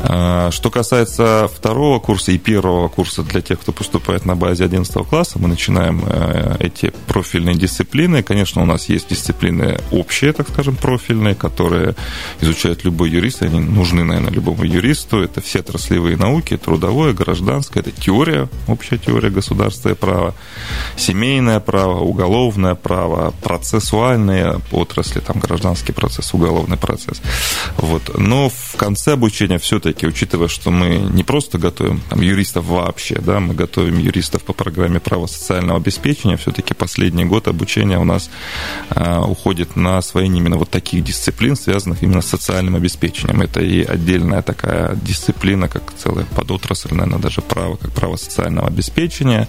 А, 0.00 0.50
что 0.50 0.70
касается 0.70 1.48
второго 1.52 1.98
курса 1.98 2.32
и 2.32 2.38
первого 2.38 2.88
курса 2.88 3.22
для 3.22 3.40
тех, 3.40 3.60
кто 3.60 3.72
поступает 3.72 4.17
на 4.24 4.36
базе 4.36 4.64
11 4.64 5.06
класса, 5.06 5.38
мы 5.38 5.48
начинаем 5.48 6.02
э, 6.06 6.56
эти 6.60 6.92
профильные 7.06 7.54
дисциплины. 7.54 8.22
Конечно, 8.22 8.62
у 8.62 8.64
нас 8.66 8.88
есть 8.88 9.08
дисциплины 9.08 9.78
общие, 9.90 10.32
так 10.32 10.48
скажем, 10.48 10.76
профильные, 10.76 11.34
которые 11.34 11.94
изучает 12.40 12.84
любой 12.84 13.10
юрист, 13.10 13.42
они 13.42 13.60
нужны, 13.60 14.04
наверное, 14.04 14.32
любому 14.32 14.64
юристу. 14.64 15.20
Это 15.20 15.40
все 15.40 15.60
отраслевые 15.60 16.16
науки, 16.16 16.56
трудовое, 16.56 17.12
гражданское, 17.12 17.80
это 17.80 17.90
теория, 17.90 18.48
общая 18.66 18.98
теория 18.98 19.30
государства 19.30 19.90
и 19.90 19.94
права, 19.94 20.34
семейное 20.96 21.60
право, 21.60 22.00
уголовное 22.00 22.74
право, 22.74 23.32
процессуальные 23.42 24.60
отрасли, 24.72 25.20
там 25.20 25.38
гражданский 25.40 25.92
процесс, 25.92 26.34
уголовный 26.34 26.76
процесс. 26.76 27.20
Вот. 27.76 28.18
Но 28.18 28.48
в 28.48 28.76
конце 28.76 29.12
обучения 29.12 29.58
все-таки, 29.58 30.06
учитывая, 30.06 30.48
что 30.48 30.70
мы 30.70 30.96
не 30.96 31.24
просто 31.24 31.58
готовим 31.58 32.00
там, 32.08 32.20
юристов 32.20 32.64
вообще, 32.66 33.16
да, 33.20 33.40
мы 33.40 33.54
готовим 33.54 33.98
юристов 34.08 34.42
по 34.42 34.52
программе 34.52 35.00
права 35.00 35.26
социального 35.26 35.78
обеспечения, 35.78 36.36
все-таки 36.36 36.74
последний 36.74 37.24
год 37.24 37.48
обучения 37.48 37.98
у 37.98 38.04
нас 38.04 38.30
а, 38.90 39.22
уходит 39.22 39.76
на 39.76 39.98
освоение 39.98 40.40
именно 40.40 40.56
вот 40.56 40.70
таких 40.70 41.04
дисциплин, 41.04 41.56
связанных 41.56 42.02
именно 42.02 42.20
с 42.20 42.26
социальным 42.26 42.76
обеспечением. 42.76 43.42
Это 43.42 43.60
и 43.60 43.82
отдельная 43.82 44.42
такая 44.42 44.96
дисциплина, 44.96 45.68
как 45.68 45.92
целая 45.96 46.24
подотрасль, 46.24 46.94
наверное, 46.94 47.18
даже 47.18 47.40
право, 47.42 47.76
как 47.76 47.92
право 47.92 48.16
социального 48.16 48.66
обеспечения. 48.68 49.46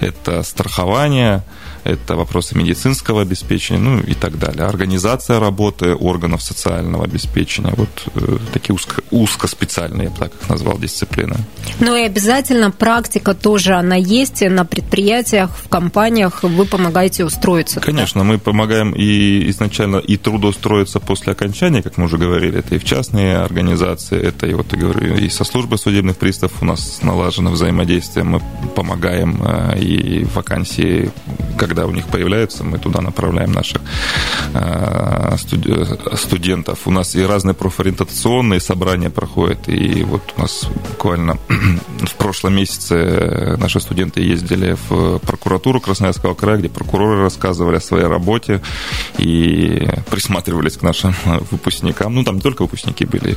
Это 0.00 0.42
страхование, 0.42 1.42
это 1.90 2.16
вопросы 2.16 2.56
медицинского 2.56 3.22
обеспечения, 3.22 3.80
ну 3.80 4.00
и 4.00 4.14
так 4.14 4.38
далее. 4.38 4.64
Организация 4.64 5.40
работы 5.40 5.94
органов 5.94 6.42
социального 6.42 7.04
обеспечения. 7.04 7.72
Вот 7.76 7.88
э, 8.14 8.38
такие 8.52 8.74
узко, 8.74 9.02
узкоспециальные, 9.10 10.04
я 10.04 10.10
бы 10.10 10.16
так 10.16 10.32
их 10.40 10.48
назвал, 10.48 10.78
дисциплины. 10.78 11.36
Ну 11.80 11.96
и 11.96 12.02
обязательно 12.02 12.70
практика 12.70 13.34
тоже, 13.34 13.74
она 13.74 13.96
есть 13.96 14.42
на 14.42 14.64
предприятиях, 14.64 15.50
в 15.56 15.68
компаниях, 15.68 16.42
вы 16.42 16.64
помогаете 16.64 17.24
устроиться. 17.24 17.80
Конечно, 17.80 18.24
мы 18.24 18.38
помогаем 18.38 18.92
и 18.92 19.48
изначально 19.50 19.96
и 19.96 20.16
трудоустроиться 20.16 21.00
после 21.00 21.32
окончания, 21.32 21.82
как 21.82 21.96
мы 21.96 22.04
уже 22.04 22.18
говорили, 22.18 22.58
это 22.58 22.74
и 22.74 22.78
в 22.78 22.84
частные 22.84 23.38
организации, 23.38 24.20
это 24.20 24.46
и 24.46 24.54
вот, 24.54 24.72
я 24.72 24.78
говорю, 24.78 25.16
и 25.16 25.28
со 25.28 25.44
службой 25.44 25.78
судебных 25.78 26.16
приставов 26.16 26.62
у 26.62 26.64
нас 26.64 27.00
налажено 27.02 27.50
взаимодействие, 27.50 28.24
мы 28.24 28.40
помогаем 28.74 29.42
э, 29.42 29.78
и 29.78 30.24
вакансии, 30.24 31.10
когда 31.58 31.79
у 31.86 31.92
них 31.92 32.06
появляются, 32.06 32.64
мы 32.64 32.78
туда 32.78 33.00
направляем 33.00 33.52
наших 33.52 33.80
э, 34.54 35.36
студентов. 36.16 36.86
У 36.86 36.90
нас 36.90 37.14
и 37.14 37.22
разные 37.22 37.54
профориентационные 37.54 38.60
собрания 38.60 39.10
проходят, 39.10 39.68
и 39.68 40.02
вот 40.04 40.22
у 40.36 40.40
нас 40.40 40.66
буквально 40.90 41.38
в 42.02 42.14
прошлом 42.14 42.56
месяце 42.56 43.56
наши 43.58 43.80
студенты 43.80 44.20
ездили 44.20 44.76
в 44.88 45.18
прокуратуру 45.18 45.80
Красноярского 45.80 46.34
края, 46.34 46.58
где 46.58 46.68
прокуроры 46.68 47.22
рассказывали 47.22 47.76
о 47.76 47.80
своей 47.80 48.06
работе 48.06 48.60
и 49.18 49.88
присматривались 50.10 50.76
к 50.76 50.82
нашим 50.82 51.14
выпускникам, 51.50 52.14
ну 52.14 52.24
там 52.24 52.36
не 52.36 52.40
только 52.40 52.62
выпускники 52.62 53.04
были, 53.04 53.36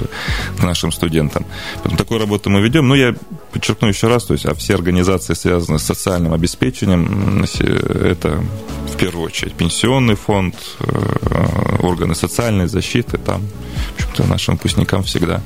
к 0.57 0.63
нашим 0.63 0.91
студентам. 0.91 1.45
Поэтому 1.75 1.97
такую 1.97 2.19
работу 2.19 2.49
мы 2.49 2.61
ведем. 2.61 2.87
Но 2.87 2.95
я 2.95 3.15
подчеркну 3.51 3.87
еще 3.87 4.07
раз, 4.07 4.25
то 4.25 4.33
есть 4.33 4.45
а 4.45 4.53
все 4.53 4.75
организации, 4.75 5.33
связанные 5.33 5.79
с 5.79 5.83
социальным 5.83 6.33
обеспечением, 6.33 7.43
это 7.43 8.22
в 8.29 8.97
первую 8.97 9.25
очередь 9.25 9.53
пенсионный 9.53 10.15
фонд, 10.15 10.55
э, 10.79 11.77
органы 11.81 12.15
социальной 12.15 12.67
защиты, 12.67 13.17
там, 13.17 13.41
в 13.41 13.95
общем-то, 13.95 14.29
нашим 14.29 14.55
выпускникам 14.55 15.03
всегда 15.03 15.41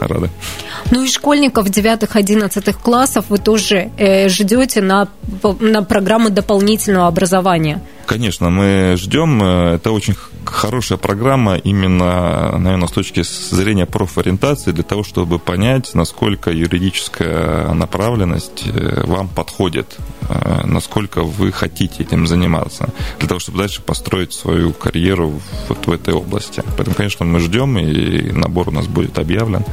рады. 0.00 0.30
Ну 0.90 1.02
и 1.02 1.08
школьников 1.08 1.66
9-11 1.66 2.72
классов 2.82 3.26
вы 3.28 3.38
тоже 3.38 3.90
э, 3.98 4.28
ждете 4.28 4.80
на, 4.80 5.08
на 5.60 5.82
программы 5.82 6.30
дополнительного 6.30 7.08
образования? 7.08 7.82
Конечно, 8.06 8.50
мы 8.50 8.96
ждем. 8.96 9.42
Это 9.42 9.90
очень 9.90 10.14
хорошая 10.44 10.98
программа 10.98 11.56
именно, 11.56 12.56
наверное, 12.58 12.88
с 12.88 12.92
точки 12.92 13.22
зрения 13.22 13.86
профориентации 13.86 14.72
для 14.72 14.82
того, 14.82 15.02
чтобы 15.02 15.38
понять, 15.38 15.94
насколько 15.94 16.50
юридическая 16.50 17.72
направленность 17.72 18.64
э, 18.66 19.04
вам 19.06 19.28
подходит, 19.28 19.96
э, 20.28 20.66
насколько 20.66 21.22
вы 21.22 21.52
хотите 21.52 22.02
этим 22.02 22.26
заниматься, 22.26 22.90
для 23.18 23.28
того, 23.28 23.40
чтобы 23.40 23.58
дальше 23.58 23.82
построить 23.82 24.32
свою 24.32 24.72
карьеру 24.72 25.40
вот 25.68 25.86
в 25.86 25.90
этой 25.90 26.14
области. 26.14 26.62
Поэтому, 26.76 26.94
конечно, 26.94 27.24
мы 27.24 27.40
ждем, 27.40 27.78
и 27.78 28.32
набор 28.32 28.68
у 28.68 28.72
нас 28.72 28.86
будет 28.86 29.18
объявлен 29.18 29.64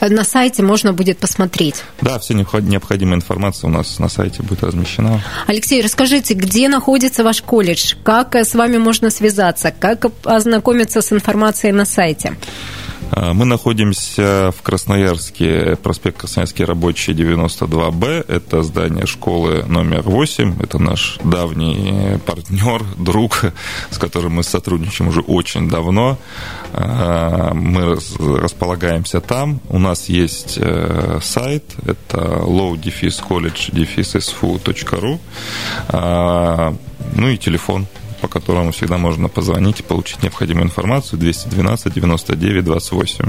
на 0.00 0.24
сайте 0.24 0.62
можно 0.62 0.92
будет 0.92 1.18
посмотреть. 1.18 1.82
Да, 2.00 2.18
вся 2.18 2.34
необходимая 2.34 3.16
информация 3.16 3.68
у 3.68 3.72
нас 3.72 3.98
на 3.98 4.08
сайте 4.08 4.42
будет 4.42 4.62
размещена. 4.62 5.22
Алексей, 5.46 5.82
расскажите, 5.82 6.34
где 6.34 6.68
находится 6.68 7.24
ваш 7.24 7.42
колледж? 7.42 7.94
Как 8.02 8.34
с 8.34 8.54
вами 8.54 8.78
можно 8.78 9.10
связаться? 9.10 9.72
Как 9.76 10.06
ознакомиться 10.24 11.02
с 11.02 11.12
информацией 11.12 11.72
на 11.72 11.84
сайте? 11.84 12.36
А, 13.12 13.34
мы 13.34 13.44
находимся 13.44 14.52
в 14.56 14.62
Красноярске, 14.62 15.76
проспект 15.82 16.18
Красноярский 16.18 16.64
рабочий, 16.64 17.12
92Б. 17.12 18.24
Это 18.28 18.62
здание 18.62 19.06
школы 19.06 19.64
номер 19.66 20.02
8. 20.02 20.62
Это 20.62 20.78
наш 20.78 21.18
давний 21.24 22.20
партнер, 22.24 22.84
друг, 22.96 23.46
с 23.90 23.98
которым 23.98 24.34
мы 24.34 24.44
сотрудничаем 24.44 25.10
уже 25.10 25.20
очень 25.20 25.68
давно. 25.68 26.16
А, 26.72 27.52
мы 27.54 27.98
располагаемся 28.18 29.20
там. 29.20 29.60
У 29.68 29.78
нас 29.78 30.08
есть 30.08 30.58
э, 30.60 31.18
сайт. 31.22 31.64
Это 31.86 32.18
low-college-sfu.ru. 32.18 35.18
А, 35.88 36.74
ну 37.14 37.28
и 37.28 37.36
телефон 37.36 37.86
по 37.86 37.99
которому 38.30 38.72
всегда 38.72 38.96
можно 38.96 39.28
позвонить 39.28 39.80
и 39.80 39.82
получить 39.82 40.22
необходимую 40.22 40.66
информацию 40.66 41.18
212 41.18 41.92
99 41.92 42.64
28. 42.64 43.24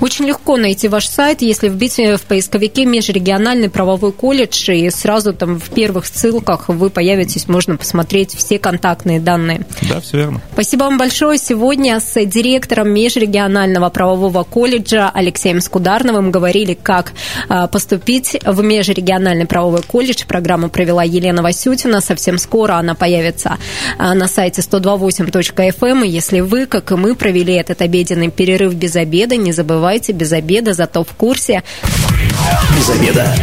Очень 0.00 0.26
легко 0.26 0.56
найти 0.56 0.88
ваш 0.88 1.08
сайт, 1.08 1.42
если 1.42 1.68
вбить 1.68 1.98
в 1.98 2.20
поисковике 2.26 2.84
межрегиональный 2.84 3.68
правовой 3.68 4.12
колледж, 4.12 4.70
и 4.70 4.88
сразу 4.90 5.32
там 5.32 5.58
в 5.58 5.70
первых 5.70 6.06
ссылках 6.06 6.68
вы 6.68 6.90
появитесь, 6.90 7.48
можно 7.48 7.76
посмотреть 7.76 8.34
все 8.34 8.58
контактные 8.58 9.20
данные. 9.20 9.66
Да, 9.82 10.00
все 10.00 10.18
верно. 10.18 10.40
Спасибо 10.52 10.84
вам 10.84 10.98
большое. 10.98 11.38
Сегодня 11.38 12.00
с 12.00 12.24
директором 12.24 12.90
межрегионального 12.90 13.88
правового 13.90 14.44
колледжа 14.44 15.10
Алексеем 15.10 15.60
Скударновым 15.60 16.30
говорили, 16.30 16.74
как 16.74 17.12
а, 17.48 17.66
поступить 17.66 18.38
в 18.44 18.62
межрегиональный 18.62 19.46
правовой 19.46 19.82
колледж. 19.82 20.24
Программу 20.26 20.68
провела 20.68 21.02
Елена 21.02 21.42
Васютина. 21.42 22.00
Совсем 22.00 22.38
скоро 22.38 22.74
она 22.74 22.94
появится 22.94 23.58
а, 23.98 24.14
на 24.28 24.34
сайте 24.34 24.60
128.fm. 24.60 25.88
Эм. 25.88 26.04
И 26.04 26.08
если 26.08 26.40
вы, 26.40 26.66
как 26.66 26.92
и 26.92 26.96
мы, 26.96 27.14
провели 27.14 27.54
этот 27.54 27.80
обеденный 27.80 28.30
перерыв 28.30 28.74
без 28.74 28.94
обеда, 28.94 29.36
не 29.36 29.52
забывайте, 29.52 30.12
без 30.12 30.32
обеда, 30.32 30.74
зато 30.74 31.02
в 31.02 31.12
курсе. 31.14 31.62
Без 32.76 32.90
обеда. 32.90 33.34